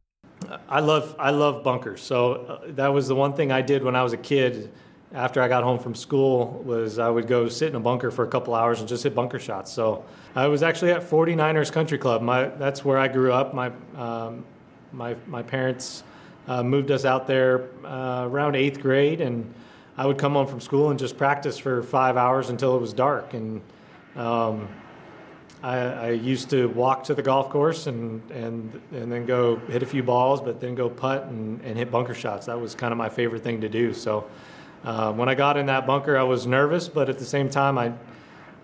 I 0.70 0.80
love 0.80 1.16
I 1.20 1.32
love 1.32 1.64
bunkers. 1.64 2.02
So 2.02 2.34
uh, 2.34 2.60
that 2.70 2.88
was 2.88 3.08
the 3.08 3.16
one 3.16 3.34
thing 3.34 3.52
I 3.52 3.62
did 3.62 3.84
when 3.84 3.96
I 3.96 4.04
was 4.04 4.14
a 4.14 4.18
kid. 4.18 4.72
After 5.14 5.42
I 5.42 5.48
got 5.48 5.64
home 5.64 5.80
from 5.80 5.96
school, 5.96 6.62
was 6.66 7.00
I 7.00 7.10
would 7.10 7.28
go 7.28 7.48
sit 7.48 7.70
in 7.70 7.76
a 7.76 7.80
bunker 7.80 8.12
for 8.12 8.26
a 8.26 8.28
couple 8.28 8.54
hours 8.54 8.82
and 8.82 8.90
just 8.90 9.04
hit 9.04 9.16
bunker 9.16 9.40
shots. 9.40 9.72
So 9.72 10.04
I 10.36 10.48
was 10.48 10.64
actually 10.64 10.92
at 10.92 11.02
49ers 11.02 11.72
Country 11.72 11.98
Club. 11.98 12.22
My 12.22 12.46
that's 12.48 12.84
where 12.84 12.98
I 12.98 13.08
grew 13.08 13.32
up. 13.32 13.54
My 13.54 13.72
um, 13.96 14.44
my 14.92 15.16
my 15.26 15.42
parents 15.42 16.04
uh, 16.48 16.62
moved 16.62 16.92
us 16.92 17.06
out 17.06 17.26
there 17.26 17.70
uh, 17.86 18.28
around 18.30 18.56
eighth 18.56 18.82
grade, 18.82 19.22
and 19.22 19.54
I 19.98 20.06
would 20.06 20.18
come 20.18 20.34
home 20.34 20.48
from 20.48 20.60
school 20.60 20.90
and 20.90 21.00
just 21.00 21.18
practice 21.18 21.58
for 21.58 21.82
five 21.82 22.18
hours 22.18 22.50
until 22.50 22.76
it 22.76 22.82
was 22.82 22.94
dark. 22.94 23.34
And 23.34 23.62
um, 24.16 24.68
I, 25.64 25.78
I, 25.78 26.10
used 26.12 26.52
to 26.52 26.68
walk 26.70 27.04
to 27.06 27.16
the 27.16 27.24
golf 27.24 27.50
course 27.50 27.88
and, 27.88 28.22
and, 28.30 28.80
and 28.92 29.12
then 29.12 29.26
go 29.26 29.56
hit 29.56 29.82
a 29.82 29.88
few 29.88 30.04
balls, 30.04 30.40
but 30.40 30.62
then 30.62 30.76
go 30.76 30.88
putt 30.88 31.24
and, 31.24 31.60
and 31.62 31.76
hit 31.76 31.90
bunker 31.90 32.14
shots. 32.14 32.46
That 32.46 32.62
was 32.62 32.76
kind 32.76 32.92
of 32.92 32.98
my 32.98 33.10
favorite 33.10 33.44
thing 33.44 33.62
to 33.62 33.70
do. 33.70 33.92
So 33.94 34.28
uh, 34.84 35.12
when 35.14 35.30
I 35.30 35.36
got 35.36 35.58
in 35.58 35.66
that 35.66 35.88
bunker, 35.88 36.16
I 36.16 36.24
was 36.24 36.46
nervous, 36.46 36.88
but 36.88 37.10
at 37.10 37.18
the 37.18 37.26
same 37.26 37.50
time, 37.50 37.78
I, 37.80 37.92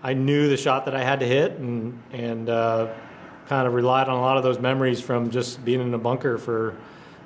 I 0.04 0.14
knew 0.14 0.48
the 0.48 0.56
shot 0.56 0.84
that 0.84 0.94
I 0.94 1.02
had 1.02 1.18
to 1.20 1.26
hit 1.26 1.52
and, 1.52 2.00
and 2.12 2.48
uh, 2.48 2.92
kind 3.48 3.66
of 3.66 3.74
relied 3.74 4.08
on 4.08 4.16
a 4.16 4.20
lot 4.20 4.36
of 4.36 4.44
those 4.44 4.60
memories 4.60 5.00
from 5.00 5.30
just 5.30 5.64
being 5.64 5.80
in 5.80 5.92
a 5.94 5.98
bunker 5.98 6.38
for, 6.38 6.76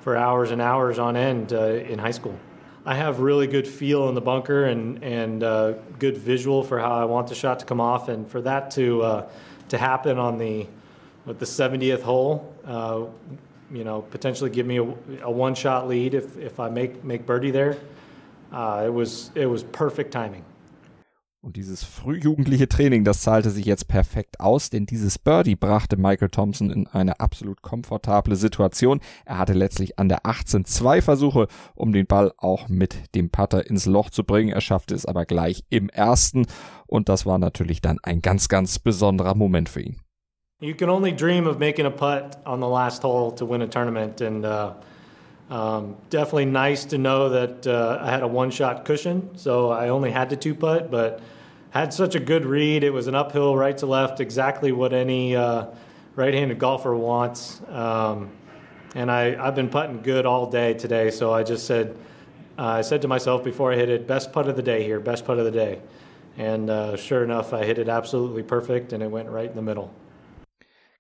for 0.01 0.17
hours 0.17 0.51
and 0.51 0.63
hours 0.63 0.99
on 0.99 1.15
end 1.15 1.53
uh, 1.53 1.67
in 1.67 1.99
high 1.99 2.11
school. 2.11 2.39
I 2.87 2.95
have 2.95 3.21
really 3.21 3.47
good 3.47 3.69
feel 3.69 4.09
in 4.09 4.15
the 4.15 4.23
bunker 4.23 4.65
and, 4.65 5.05
and 5.05 5.43
uh, 5.43 5.73
good 5.99 6.17
visual 6.17 6.63
for 6.63 6.79
how 6.79 6.95
I 6.95 7.05
want 7.05 7.27
the 7.27 7.35
shot 7.35 7.59
to 7.59 7.67
come 7.67 7.83
off, 7.83 8.09
and 8.09 8.27
for 8.27 8.41
that 8.41 8.71
to 8.73 9.03
uh, 9.03 9.29
to 9.69 9.79
happen 9.79 10.19
on 10.19 10.39
the 10.39 10.67
with 11.27 11.39
the 11.39 11.47
70th 11.47 12.03
hole. 12.03 12.53
Uh, 12.65 13.05
you 13.71 13.85
know, 13.85 14.03
potentially 14.03 14.51
give 14.51 14.67
me 14.67 14.79
a, 14.79 14.83
a 15.23 15.31
one 15.31 15.55
shot 15.55 15.89
lead 15.89 16.15
if, 16.15 16.39
if 16.39 16.59
I 16.59 16.71
make 16.71 17.05
make 17.05 17.27
birdie 17.27 17.51
there. 17.51 17.77
Uh, 18.51 18.85
it 18.87 18.93
was 18.93 19.31
it 19.35 19.47
was 19.47 19.63
perfect 19.63 20.11
timing. 20.11 20.45
Und 21.41 21.55
dieses 21.55 21.85
frühjugendliche 21.85 22.69
Training, 22.69 23.05
das 23.05 23.23
zahlte 23.23 23.51
sich 23.51 23.65
jetzt 23.65 23.87
perfekt 23.87 24.41
aus, 24.41 24.71
denn 24.71 24.87
dieses 24.87 25.21
Birdie 25.21 25.55
brachte 25.55 25.97
Michael 25.97 26.31
Thompson 26.31 26.69
in 26.69 26.89
eine 26.89 27.21
absolut 27.21 27.63
komfortable 27.63 28.35
Situation. 28.35 28.99
Er 29.25 29.39
hatte 29.39 29.53
letztlich 29.53 30.01
an 30.01 30.09
der 30.09 30.27
18 30.27 30.65
zwei 30.65 31.01
Versuche, 31.01 31.47
um 31.77 31.93
den 31.93 32.07
Ball 32.07 32.33
auch 32.39 32.69
mit 32.69 33.15
dem 33.15 33.31
Putter 33.31 33.71
ins 33.71 33.87
Loch 33.87 34.11
zu 34.11 34.25
bringen. 34.25 34.51
Er 34.51 34.61
schaffte 34.61 34.97
es 34.97 35.07
aber 35.07 35.27
gleich 35.27 35.63
im 35.71 35.89
ersten 35.91 36.47
und 36.89 37.09
das 37.09 37.25
war 37.25 37.39
natürlich 37.39 37.81
dann 37.81 37.99
ein 38.03 38.21
ganz, 38.21 38.49
ganz 38.49 38.81
besonderer 38.81 39.37
Moment 39.37 39.69
für 39.69 39.83
ihn. 39.83 40.01
You 40.61 40.75
can 40.75 40.91
only 40.91 41.15
dream 41.15 41.47
of 41.47 41.61
making 41.61 41.87
a 41.87 41.91
putt 41.91 42.37
on 42.47 42.61
the 42.61 42.67
last 42.67 43.05
hole 43.05 43.33
to 43.37 43.49
win 43.49 43.63
a 43.63 43.69
tournament 43.69 44.21
and 44.21 44.45
uh 44.45 44.73
Um, 45.51 45.97
definitely 46.11 46.45
nice 46.45 46.85
to 46.87 46.99
know 46.99 47.31
that 47.31 47.67
uh, 47.67 47.99
I 48.03 48.11
had 48.11 48.23
a 48.23 48.29
one 48.29 48.51
shot 48.51 48.85
cushion, 48.85 49.37
so 49.37 49.71
I 49.71 49.89
only 49.89 50.11
had 50.11 50.31
to 50.31 50.37
two 50.37 50.55
putt, 50.55 50.91
but 50.91 51.21
had 51.71 51.93
such 51.93 52.15
a 52.15 52.21
good 52.21 52.45
read. 52.45 52.85
It 52.85 52.91
was 52.91 53.07
an 53.07 53.15
uphill 53.15 53.57
right 53.57 53.77
to 53.79 53.87
left, 53.87 54.21
exactly 54.21 54.73
what 54.73 54.93
any 54.93 55.37
uh, 55.37 55.67
right 56.17 56.35
handed 56.35 56.59
golfer 56.59 56.95
wants. 56.95 57.61
Um, 57.69 58.31
and 58.95 59.11
I, 59.11 59.43
I've 59.43 59.55
been 59.55 59.69
putting 59.69 60.03
good 60.03 60.27
all 60.27 60.51
day 60.51 60.75
today, 60.75 61.11
so 61.11 61.33
I 61.33 61.43
just 61.43 61.67
said, 61.67 61.97
uh, 62.59 62.67
I 62.67 62.81
said 62.83 63.03
to 63.03 63.09
myself 63.09 63.45
before 63.45 63.73
I 63.73 63.77
hit 63.77 63.89
it, 63.89 64.07
best 64.07 64.33
putt 64.33 64.49
of 64.49 64.57
the 64.57 64.63
day 64.63 64.83
here, 64.83 65.01
best 65.01 65.25
putt 65.25 65.39
of 65.39 65.45
the 65.45 65.51
day. 65.51 65.81
And 66.37 66.71
uh, 66.71 66.97
sure 66.97 67.25
enough, 67.25 67.53
I 67.53 67.65
hit 67.65 67.79
it 67.79 67.89
absolutely 67.89 68.43
perfect 68.43 68.93
and 68.93 69.03
it 69.03 69.11
went 69.11 69.29
right 69.29 69.49
in 69.49 69.57
the 69.57 69.63
middle. 69.63 69.93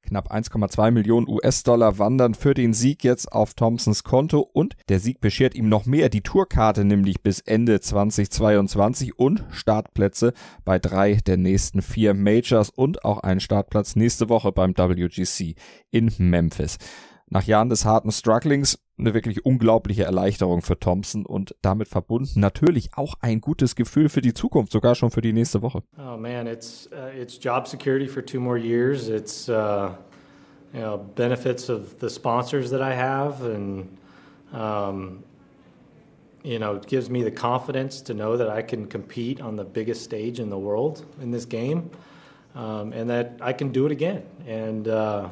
Knapp 0.09 0.33
1,2 0.33 0.91
Millionen 0.91 1.29
US-Dollar 1.29 1.99
wandern 1.99 2.33
für 2.33 2.55
den 2.55 2.73
Sieg 2.73 3.05
jetzt 3.05 3.31
auf 3.31 3.53
Thompsons 3.53 4.05
Konto 4.05 4.41
und 4.41 4.75
der 4.89 5.01
Sieg 5.01 5.21
beschert 5.21 5.55
ihm 5.55 5.69
noch 5.69 5.85
mehr, 5.85 6.09
die 6.09 6.23
Tourkarte 6.23 6.87
nämlich 6.87 7.21
bis 7.23 7.41
Ende 7.41 7.79
2022 7.79 9.19
und 9.19 9.45
Startplätze 9.51 10.33
bei 10.65 10.79
drei 10.79 11.17
der 11.17 11.37
nächsten 11.37 11.83
vier 11.83 12.15
Majors 12.15 12.71
und 12.71 13.05
auch 13.05 13.19
einen 13.19 13.41
Startplatz 13.41 13.97
nächste 13.97 14.31
Woche 14.31 14.51
beim 14.51 14.75
WGC 14.75 15.55
in 15.91 16.11
Memphis. 16.17 16.79
Nach 17.31 17.45
Jahren 17.45 17.69
des 17.69 17.85
harten 17.85 18.11
Strugglings 18.11 18.79
eine 18.99 19.15
wirklich 19.15 19.45
unglaubliche 19.45 20.05
Erleichterung 20.05 20.63
für 20.63 20.79
Thompson 20.79 21.25
und 21.27 21.55
damit 21.63 21.89
verbunden 21.89 22.41
natürlich 22.41 22.91
auch 22.97 23.15
ein 23.21 23.41
gutes 23.41 23.77
Gefühl 23.77 24.09
für 24.09 24.21
die 24.21 24.35
Zukunft, 24.35 24.73
sogar 24.73 24.95
schon 24.95 25.11
für 25.11 25.21
die 25.21 25.33
nächste 25.33 25.63
Woche. 25.63 25.83
Oh 25.99 26.17
man, 26.17 26.47
it's 26.47 26.89
uh, 26.93 27.17
it's 27.17 27.39
job 27.41 27.67
security 27.69 28.09
for 28.09 28.25
two 28.25 28.41
more 28.41 28.59
years. 28.59 29.09
It's 29.09 29.49
uh, 29.49 29.91
you 30.73 30.81
know 30.81 30.99
benefits 31.15 31.69
of 31.69 31.97
the 32.01 32.09
sponsors 32.09 32.71
that 32.71 32.81
I 32.81 32.95
have, 32.95 33.45
and 33.45 33.87
um, 34.53 35.23
you 36.43 36.59
know 36.59 36.75
it 36.75 36.87
gives 36.89 37.09
me 37.09 37.23
the 37.23 37.31
confidence 37.31 38.03
to 38.05 38.15
know 38.15 38.37
that 38.37 38.49
I 38.49 38.63
can 38.63 38.87
compete 38.87 39.41
on 39.41 39.57
the 39.57 39.65
biggest 39.65 40.03
stage 40.03 40.41
in 40.41 40.49
the 40.51 40.59
world 40.59 41.05
in 41.21 41.31
this 41.31 41.47
game, 41.47 41.91
um, 42.55 42.93
and 42.93 43.09
that 43.11 43.39
I 43.41 43.53
can 43.53 43.71
do 43.71 43.87
it 43.87 43.93
again. 43.93 44.23
And 44.47 44.89
uh, 44.89 45.29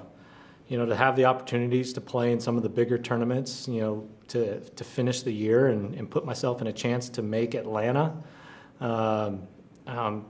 you 0.68 0.76
know, 0.76 0.86
to 0.86 0.96
have 0.96 1.16
the 1.16 1.24
opportunities 1.24 1.92
to 1.92 2.00
play 2.00 2.32
in 2.32 2.40
some 2.40 2.56
of 2.56 2.62
the 2.62 2.68
bigger 2.68 2.98
tournaments, 2.98 3.68
you 3.68 3.80
know, 3.80 4.08
to, 4.28 4.60
to 4.60 4.84
finish 4.84 5.22
the 5.22 5.32
year 5.32 5.68
and, 5.68 5.94
and 5.94 6.10
put 6.10 6.24
myself 6.24 6.60
in 6.60 6.66
a 6.66 6.72
chance 6.72 7.08
to 7.10 7.22
make 7.22 7.54
Atlanta. 7.54 8.16
Um, 8.80 9.42
um, 9.86 10.26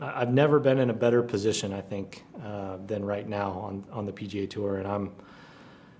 I've 0.00 0.32
never 0.32 0.58
been 0.58 0.78
in 0.78 0.90
a 0.90 0.94
better 0.94 1.22
position, 1.22 1.72
I 1.72 1.80
think, 1.80 2.24
uh, 2.44 2.78
than 2.86 3.04
right 3.04 3.28
now 3.28 3.50
on, 3.50 3.84
on 3.92 4.06
the 4.06 4.12
PGA 4.12 4.48
Tour, 4.48 4.78
and 4.78 4.86
I'm, 4.86 5.12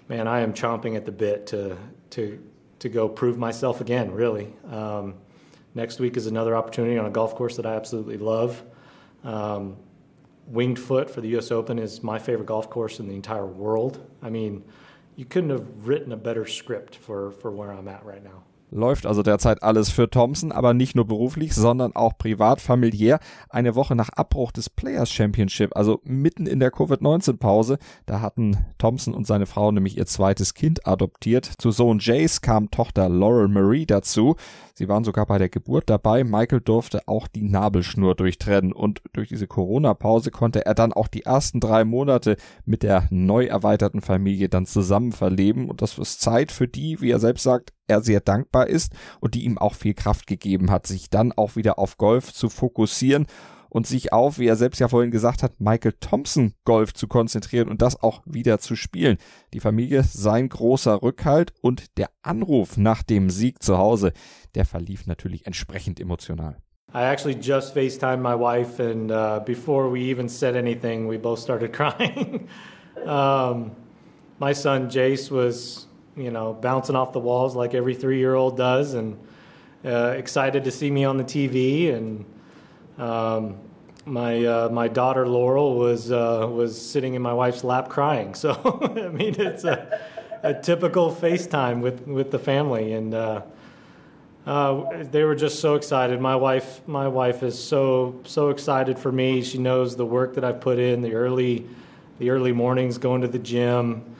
man, 0.09 0.27
I 0.27 0.41
am 0.41 0.53
chomping 0.53 0.97
at 0.97 1.05
the 1.05 1.13
bit 1.13 1.47
to 1.49 1.77
to 2.11 2.43
to 2.81 2.89
go 2.89 3.09
prove 3.09 3.39
myself 3.39 3.81
again. 3.81 4.11
Really, 4.11 4.53
um, 4.71 5.15
next 5.75 6.01
week 6.01 6.17
is 6.17 6.27
another 6.27 6.57
opportunity 6.57 6.99
on 6.99 7.07
a 7.07 7.11
golf 7.11 7.37
course 7.37 7.57
that 7.57 7.67
I 7.67 7.77
absolutely 7.77 8.17
love. 8.17 8.61
Winged 10.47 10.79
Foot 10.79 11.11
for 11.11 11.21
the 11.21 11.29
U.S. 11.29 11.51
Open 11.51 11.79
is 11.79 12.03
my 12.03 12.19
favorite 12.19 12.47
golf 12.47 12.69
course 12.69 13.01
in 13.01 13.09
the 13.09 13.15
entire 13.15 13.47
world. 13.47 14.07
I 14.23 14.31
mean, 14.31 14.65
you 15.17 15.25
couldn't 15.25 15.51
have 15.51 15.87
written 15.87 16.13
a 16.13 16.17
better 16.17 16.47
script 16.47 16.97
for, 16.97 17.33
for 17.33 17.51
where 17.51 17.73
I'm 17.73 17.89
at 17.89 18.05
right 18.05 18.23
now. 18.23 18.43
Läuft 18.75 19.05
also 19.05 19.23
derzeit 19.23 19.63
alles 19.63 19.91
für 19.91 20.09
Thompson, 20.09 20.51
aber 20.51 20.73
nicht 20.73 20.97
nur 20.97 21.07
beruflich, 21.07 21.55
sondern 21.55 21.95
auch 21.95 22.17
privat, 22.17 22.59
familiär. 22.59 23.21
Eine 23.51 23.75
Woche 23.75 23.95
nach 23.95 24.09
Abbruch 24.09 24.51
des 24.51 24.71
Players 24.71 25.13
Championship, 25.13 25.77
also 25.77 26.01
mitten 26.05 26.47
in 26.47 26.59
der 26.59 26.71
Covid-19-Pause, 26.71 27.77
da 28.07 28.23
hatten 28.23 28.57
Thompson 28.79 29.13
und 29.13 29.27
seine 29.27 29.45
Frau 29.45 29.71
nämlich 29.71 29.99
ihr 29.99 30.07
zweites 30.07 30.55
Kind 30.55 30.87
adoptiert. 30.87 31.45
Zu 31.59 31.71
Sohn 31.71 31.99
Jace 31.99 32.41
kam 32.41 32.71
Tochter 32.71 33.11
Laurel 33.11 33.49
Marie 33.49 33.85
dazu. 33.85 34.37
Sie 34.73 34.89
waren 34.89 35.05
sogar 35.05 35.27
bei 35.27 35.37
der 35.37 35.51
Geburt 35.51 35.91
dabei. 35.91 36.25
Michael 36.25 36.63
durfte 36.63 37.07
auch 37.07 37.29
die 37.29 37.43
Nabelschnur 37.43 38.15
durchtrennen 38.15 38.73
und 38.73 39.03
durch 39.13 39.29
diese 39.29 39.47
Corona-Pause 39.47 40.31
konnte 40.31 40.65
er 40.65 40.75
dann 40.75 40.95
auch 40.95 41.09
die 41.09 41.25
ersten 41.25 41.61
drei 41.61 41.85
Monate 41.85 42.37
mit 42.65 42.83
der 42.83 43.07
neu 43.11 43.45
erweiterten 43.45 44.01
Familie 44.01 44.49
dann 44.49 44.65
zusammen 44.65 45.13
verleben 45.13 45.69
und 45.69 45.83
das 45.83 45.99
ist 45.99 46.23
Zeit 46.23 46.51
für 46.51 46.69
die, 46.69 47.03
wie 47.03 47.11
er 47.11 47.19
selbst 47.19 47.43
sagt, 47.43 47.75
er 47.93 48.03
sehr 48.03 48.21
dankbar 48.21 48.67
ist 48.67 48.93
und 49.21 49.35
die 49.35 49.45
ihm 49.45 49.59
auch 49.59 49.75
viel 49.75 49.95
Kraft 49.95 50.27
gegeben 50.27 50.71
hat, 50.71 50.87
sich 50.87 51.11
dann 51.11 51.33
auch 51.33 51.57
wieder 51.57 51.79
auf 51.79 51.99
Golf 51.99 52.33
zu 52.33 52.49
fokussieren 52.49 53.27
und 53.69 53.87
sich 53.87 54.13
auf, 54.13 54.39
wie 54.39 54.47
er 54.47 54.57
selbst 54.57 54.81
ja 54.81 54.89
vorhin 54.89 55.11
gesagt 55.11 55.43
hat, 55.43 55.59
Michael 55.59 55.95
Thompson 55.99 56.53
Golf 56.65 56.93
zu 56.93 57.09
konzentrieren 57.09 57.69
und 57.69 57.81
das 57.81 58.03
auch 58.03 58.21
wieder 58.27 58.59
zu 58.59 58.77
spielen. 58.77 59.17
Die 59.55 59.61
Familie 59.61 60.03
sein 60.05 60.51
großer 60.51 61.03
Rückhalt 61.03 61.55
und 61.63 61.97
der 61.97 62.11
Anruf 62.23 62.77
nach 62.77 63.03
dem 63.03 63.31
Sieg 63.31 63.63
zu 63.63 63.79
Hause, 63.79 64.13
der 64.55 64.67
verlief 64.67 65.07
natürlich 65.07 65.47
entsprechend 65.47 66.01
emotional. 66.01 66.59
I 66.95 67.05
actually 67.05 67.39
just 67.41 67.75
FaceTimed 67.75 68.21
my 68.21 68.35
wife, 68.35 68.79
and 68.79 69.11
uh, 69.11 69.41
before 69.47 69.91
we 69.91 70.01
even 70.01 70.29
said 70.29 70.55
anything, 70.55 71.09
we 71.09 71.17
both 71.17 71.39
started 71.39 71.73
crying. 71.75 72.49
um, 73.07 73.73
my 74.39 74.53
son 74.53 74.91
Jace 74.91 75.31
was, 75.31 75.87
you 76.17 76.31
know, 76.31 76.53
bouncing 76.53 76.97
off 76.97 77.13
the 77.13 77.21
walls 77.21 77.55
like 77.55 77.75
every 77.75 77.95
three 77.95 78.19
year 78.19 78.35
old 78.35 78.57
does, 78.57 78.95
and 78.95 79.19
uh, 79.85 80.15
excited 80.17 80.65
to 80.65 80.71
see 80.71 80.91
me 80.91 81.05
on 81.05 81.17
the 81.17 81.25
TV. 81.25 81.95
And 81.95 82.25
um, 82.99 83.59
my 84.05 84.45
uh, 84.45 84.69
my 84.71 84.89
daughter 84.89 85.27
Laurel 85.27 85.77
was 85.77 86.11
uh, 86.11 86.49
was 86.51 86.81
sitting 86.81 87.15
in 87.15 87.23
my 87.23 87.33
wife's 87.33 87.65
lap 87.65 87.89
crying. 87.89 88.35
So 88.43 88.81
I 88.83 89.09
mean, 89.09 89.35
it's 89.39 89.65
a, 89.65 90.01
a, 90.43 90.55
typical 90.55 91.15
FaceTime 91.15 91.81
with 91.81 92.07
with 92.07 92.31
the 92.31 92.39
family, 92.39 92.93
and 92.93 93.15
uh, 93.15 93.43
uh, 94.47 95.05
they 95.05 95.23
were 95.25 95.37
just 95.37 95.61
so 95.61 95.77
excited. 95.77 96.21
My 96.21 96.37
wife 96.37 96.87
my 96.89 97.09
wife 97.09 97.43
is 97.43 97.63
so 97.63 98.21
so 98.25 98.51
excited 98.51 98.99
for 98.99 99.13
me. 99.13 99.43
She 99.43 99.59
knows 99.59 99.97
the 99.97 100.07
work 100.07 100.35
that 100.35 100.45
I've 100.45 100.61
put 100.61 100.79
in, 100.79 101.03
the 101.03 101.15
early 101.15 101.67
the 102.19 102.31
early 102.31 102.53
mornings 102.53 102.99
going 102.99 103.23
to 103.23 103.29
the 103.29 103.39
gym, 103.39 104.12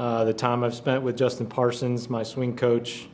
uh, 0.00 0.24
the 0.24 0.34
time 0.34 0.64
I've 0.64 0.74
spent 0.74 1.02
with 1.02 1.16
Justin 1.16 1.46
Parsons, 1.46 2.08
my 2.08 2.22
swing 2.22 2.56
coach, 2.56 3.06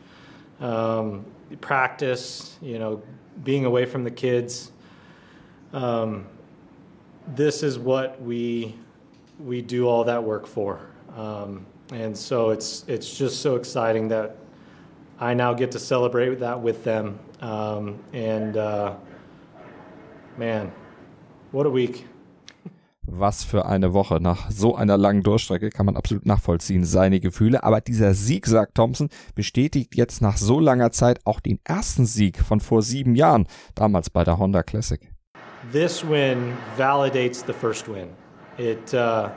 um, 0.61 1.25
practice, 1.61 2.57
you 2.62 2.79
know, 2.79 3.03
being 3.44 3.64
away 3.64 3.85
from 3.85 4.05
the 4.05 4.11
kids 4.11 4.72
um, 5.72 6.27
this 7.35 7.62
is 7.62 7.79
what 7.79 8.20
we 8.22 8.75
we 9.38 9.61
do 9.61 9.87
all 9.87 10.05
that 10.05 10.22
work 10.22 10.46
for. 10.46 10.81
Um, 11.14 11.66
and 11.92 12.16
so 12.16 12.51
it's 12.51 12.85
it's 12.88 13.16
just 13.16 13.42
so 13.42 13.57
exciting 13.57 14.09
that 14.09 14.37
I 15.20 15.35
now 15.35 15.53
get 15.55 15.70
to 15.72 15.79
celebrate 15.79 16.38
that 16.40 16.61
with 16.61 16.85
them. 16.85 17.18
Um, 17.40 17.99
and 18.12 18.57
uh, 18.57 18.94
man, 20.37 20.72
what 21.53 21.66
a 21.66 21.70
week! 21.70 22.07
Was 23.09 23.45
für 23.45 23.66
eine 23.66 23.92
Woche. 23.92 24.21
Nach 24.21 24.51
so 24.51 24.75
einer 24.75 24.97
langen 24.97 25.23
Durchstrecke 25.23 25.71
kann 25.71 25.87
man 25.87 25.97
absolut 25.97 26.27
nachvollziehen, 26.27 26.85
seine 26.85 27.21
Gefühle. 27.21 27.62
Aber 27.62 27.81
dieser 27.81 28.14
Sieg, 28.14 28.47
sagt 28.47 28.75
Thompson, 28.75 29.09
bestätigt 29.35 29.95
jetzt 29.95 30.21
nach 30.23 30.37
so 30.37 30.61
langer 30.61 30.90
Zeit 30.90 31.21
auch 31.25 31.40
den 31.40 31.61
ersten 31.64 32.07
Sieg 32.07 32.38
von 32.38 32.61
vor 32.61 32.83
sieben 32.83 33.14
Jahren, 33.14 33.47
damals 33.75 34.11
bei 34.11 34.25
der 34.25 34.38
Honda 34.38 34.62
Classic. 34.62 35.12
this 35.73 36.05
win 36.05 36.57
validates 36.77 37.42
the 37.42 37.53
first 37.53 37.88
win. 37.88 38.14
It 38.59 38.95
uh, 38.95 39.31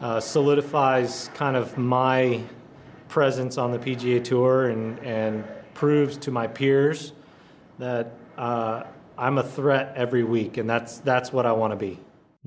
uh, 0.00 0.20
solidifies 0.20 1.30
kind 1.34 1.56
of 1.56 1.76
my 1.78 2.42
presence 3.08 3.58
on 3.58 3.72
the 3.72 3.78
PGA 3.78 4.22
Tour 4.22 4.66
and, 4.66 4.98
and 5.00 5.44
proves 5.74 6.16
to 6.18 6.30
my 6.30 6.46
peers 6.46 7.12
that 7.78 8.12
uh, 8.36 8.84
I'm 9.16 9.38
a 9.38 9.42
threat 9.42 9.94
every 9.96 10.24
week, 10.24 10.56
and 10.58 10.68
that's, 10.68 10.98
that's 10.98 11.32
what 11.32 11.46
I 11.46 11.52
want 11.52 11.72
to 11.72 11.76
be. 11.76 11.98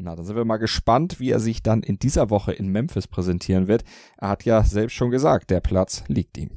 Na, 0.01 0.15
dann 0.15 0.23
sind 0.23 0.37
wir 0.37 0.45
mal 0.45 0.57
gespannt, 0.57 1.19
wie 1.19 1.29
er 1.29 1.41
sich 1.41 1.61
dann 1.61 1.83
in 1.83 1.99
dieser 1.99 2.29
Woche 2.29 2.53
in 2.53 2.69
Memphis 2.69 3.07
präsentieren 3.07 3.67
wird. 3.67 3.83
Er 4.17 4.29
hat 4.29 4.45
ja 4.45 4.63
selbst 4.63 4.93
schon 4.93 5.11
gesagt, 5.11 5.49
der 5.49 5.59
Platz 5.59 6.05
liegt 6.07 6.37
ihm. 6.37 6.51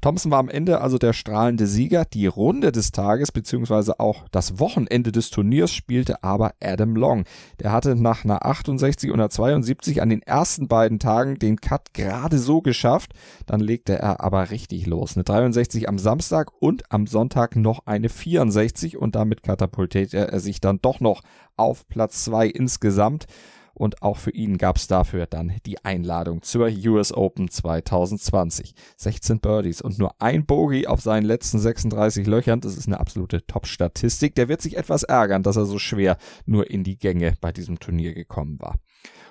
Thompson 0.00 0.30
war 0.30 0.38
am 0.38 0.48
Ende 0.48 0.80
also 0.80 0.98
der 0.98 1.12
strahlende 1.12 1.66
Sieger. 1.66 2.04
Die 2.04 2.26
Runde 2.26 2.72
des 2.72 2.92
Tages 2.92 3.32
beziehungsweise 3.32 3.98
auch 3.98 4.24
das 4.30 4.58
Wochenende 4.58 5.12
des 5.12 5.30
Turniers 5.30 5.72
spielte 5.72 6.22
aber 6.22 6.52
Adam 6.62 6.96
Long. 6.96 7.24
Der 7.60 7.72
hatte 7.72 7.96
nach 7.96 8.24
einer 8.24 8.44
68 8.44 9.10
und 9.10 9.20
einer 9.20 9.30
72 9.30 10.02
an 10.02 10.10
den 10.10 10.22
ersten 10.22 10.68
beiden 10.68 10.98
Tagen 10.98 11.38
den 11.38 11.60
Cut 11.60 11.94
gerade 11.94 12.38
so 12.38 12.60
geschafft. 12.60 13.12
Dann 13.46 13.60
legte 13.60 13.98
er 13.98 14.20
aber 14.20 14.50
richtig 14.50 14.86
los. 14.86 15.16
Eine 15.16 15.24
63 15.24 15.88
am 15.88 15.98
Samstag 15.98 16.52
und 16.60 16.84
am 16.92 17.06
Sonntag 17.06 17.56
noch 17.56 17.86
eine 17.86 18.08
64 18.08 18.96
und 18.96 19.16
damit 19.16 19.42
katapultierte 19.42 20.18
er 20.30 20.40
sich 20.40 20.60
dann 20.60 20.80
doch 20.80 21.00
noch 21.00 21.22
auf 21.56 21.88
Platz 21.88 22.24
zwei 22.24 22.46
insgesamt 22.46 23.26
und 23.76 24.02
auch 24.02 24.16
für 24.16 24.30
ihn 24.30 24.58
gab 24.58 24.76
es 24.76 24.86
dafür 24.86 25.26
dann 25.26 25.52
die 25.66 25.84
Einladung 25.84 26.42
zur 26.42 26.68
US 26.86 27.12
Open 27.12 27.50
2020. 27.50 28.74
16 28.96 29.40
Birdies 29.40 29.82
und 29.82 29.98
nur 29.98 30.20
ein 30.20 30.46
Bogey 30.46 30.86
auf 30.86 31.00
seinen 31.00 31.26
letzten 31.26 31.58
36 31.58 32.26
Löchern, 32.26 32.60
das 32.60 32.76
ist 32.76 32.86
eine 32.86 32.98
absolute 33.00 33.46
Top-Statistik. 33.46 34.34
Der 34.34 34.48
wird 34.48 34.62
sich 34.62 34.76
etwas 34.76 35.02
ärgern, 35.02 35.42
dass 35.42 35.56
er 35.56 35.66
so 35.66 35.78
schwer 35.78 36.16
nur 36.46 36.70
in 36.70 36.84
die 36.84 36.98
Gänge 36.98 37.34
bei 37.40 37.52
diesem 37.52 37.78
Turnier 37.78 38.14
gekommen 38.14 38.58
war. 38.60 38.76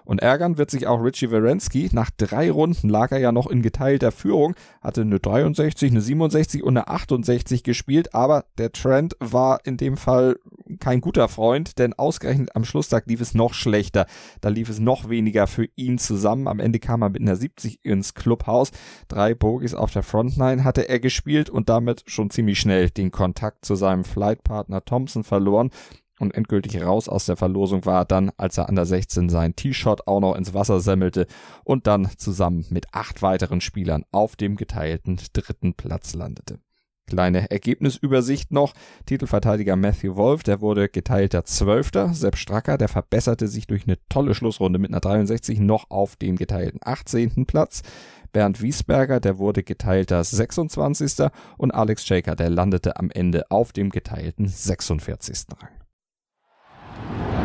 Und 0.06 0.22
ärgern 0.22 0.58
wird 0.58 0.72
sich 0.72 0.88
auch 0.88 1.04
Richie 1.04 1.32
Werensky. 1.32 1.90
Nach 1.92 2.10
drei 2.12 2.52
Runden 2.52 2.90
lag 2.90 3.12
er 3.12 3.20
ja 3.20 3.32
noch 3.32 3.48
in 3.48 3.62
geteilter 3.62 4.12
Führung, 4.12 4.56
hatte 4.82 5.02
eine 5.02 5.20
63, 5.20 5.92
eine 5.92 6.02
67 6.02 6.64
und 6.64 6.78
eine 6.78 6.88
68 6.88 7.64
gespielt, 7.64 8.14
aber 8.14 8.46
der 8.58 8.72
Trend 8.72 9.16
war 9.20 9.60
in 9.66 9.78
dem 9.78 9.98
Fall 9.98 10.38
kein 10.80 11.02
guter 11.02 11.28
Freund, 11.28 11.80
denn 11.80 11.94
ausgerechnet 11.94 12.56
am 12.56 12.66
Schlusstag 12.66 13.06
lief 13.08 13.22
es 13.22 13.34
noch 13.34 13.54
schlechter. 13.54 14.06
Da 14.42 14.50
lief 14.50 14.70
es 14.70 14.80
noch 14.80 15.10
weniger 15.10 15.48
für 15.48 15.68
ihn 15.76 15.98
zusammen. 15.98 16.48
Am 16.48 16.60
Ende 16.60 16.80
kam 16.80 17.02
er 17.02 17.10
mit 17.10 17.22
einer 17.22 17.36
70 17.36 17.84
ins 17.84 18.14
Clubhaus. 18.14 18.72
Drei 19.08 19.34
Bogies 19.34 19.74
auf 19.74 19.92
der 19.92 20.04
Frontline 20.04 20.64
hatte 20.64 20.88
er 20.88 21.00
gespielt 21.00 21.50
und 21.50 21.70
damit 21.70 22.04
schon 22.08 22.30
ziemlich 22.30 22.60
schnell 22.60 22.90
den 22.90 23.12
Kontakt 23.12 23.66
zu 23.66 23.76
seinem 23.76 24.04
Flightpartner 24.04 24.84
Thompson 24.84 25.24
verloren. 25.24 25.72
Und 26.20 26.34
endgültig 26.34 26.82
raus 26.82 27.10
aus 27.10 27.26
der 27.26 27.36
Verlosung 27.36 27.86
war 27.86 28.06
dann, 28.06 28.32
als 28.38 28.58
er 28.58 28.70
an 28.70 28.76
der 28.76 28.86
16 28.86 29.30
sein 29.30 29.56
T-Shirt 29.56 30.08
auch 30.08 30.22
noch 30.22 30.36
ins 30.36 30.54
Wasser 30.54 30.80
semmelte 30.80 31.28
und 31.66 31.88
dann 31.88 32.10
zusammen 32.18 32.66
mit 32.70 32.94
acht 32.94 33.22
weiteren 33.22 33.60
Spielern 33.60 34.06
auf 34.12 34.36
dem 34.36 34.56
geteilten 34.56 35.20
dritten 35.34 35.74
Platz 35.74 36.14
landete. 36.14 36.60
Kleine 37.08 37.52
Ergebnisübersicht 37.52 38.52
noch. 38.52 38.74
Titelverteidiger 39.06 39.76
Matthew 39.76 40.16
Wolf, 40.16 40.42
der 40.42 40.62
wurde 40.62 40.90
geteilter 40.90 41.46
Zwölfter. 41.46 42.14
Sepp 42.14 42.36
Stracker, 42.36 42.78
der 42.78 42.88
verbesserte 42.88 43.48
sich 43.48 43.68
durch 43.68 43.84
eine 43.86 43.98
tolle 44.10 44.34
Schlussrunde 44.34 44.80
mit 44.80 44.90
einer 44.90 45.02
63 45.02 45.60
noch 45.60 45.92
auf 45.92 46.16
den 46.16 46.36
geteilten 46.36 46.80
18. 46.84 47.46
Platz. 47.46 47.84
Bernd 48.32 48.62
Wiesberger, 48.62 49.20
der 49.20 49.38
wurde 49.38 49.64
geteilter 49.64 50.24
26. 50.24 51.28
und 51.58 51.72
Alex 51.72 52.06
Shaker, 52.06 52.36
der 52.36 52.50
landete 52.50 52.98
am 52.98 53.12
Ende 53.12 53.50
auf 53.52 53.72
dem 53.72 53.92
geteilten 53.92 54.48
46. 54.48 55.46
Rang. 55.62 55.85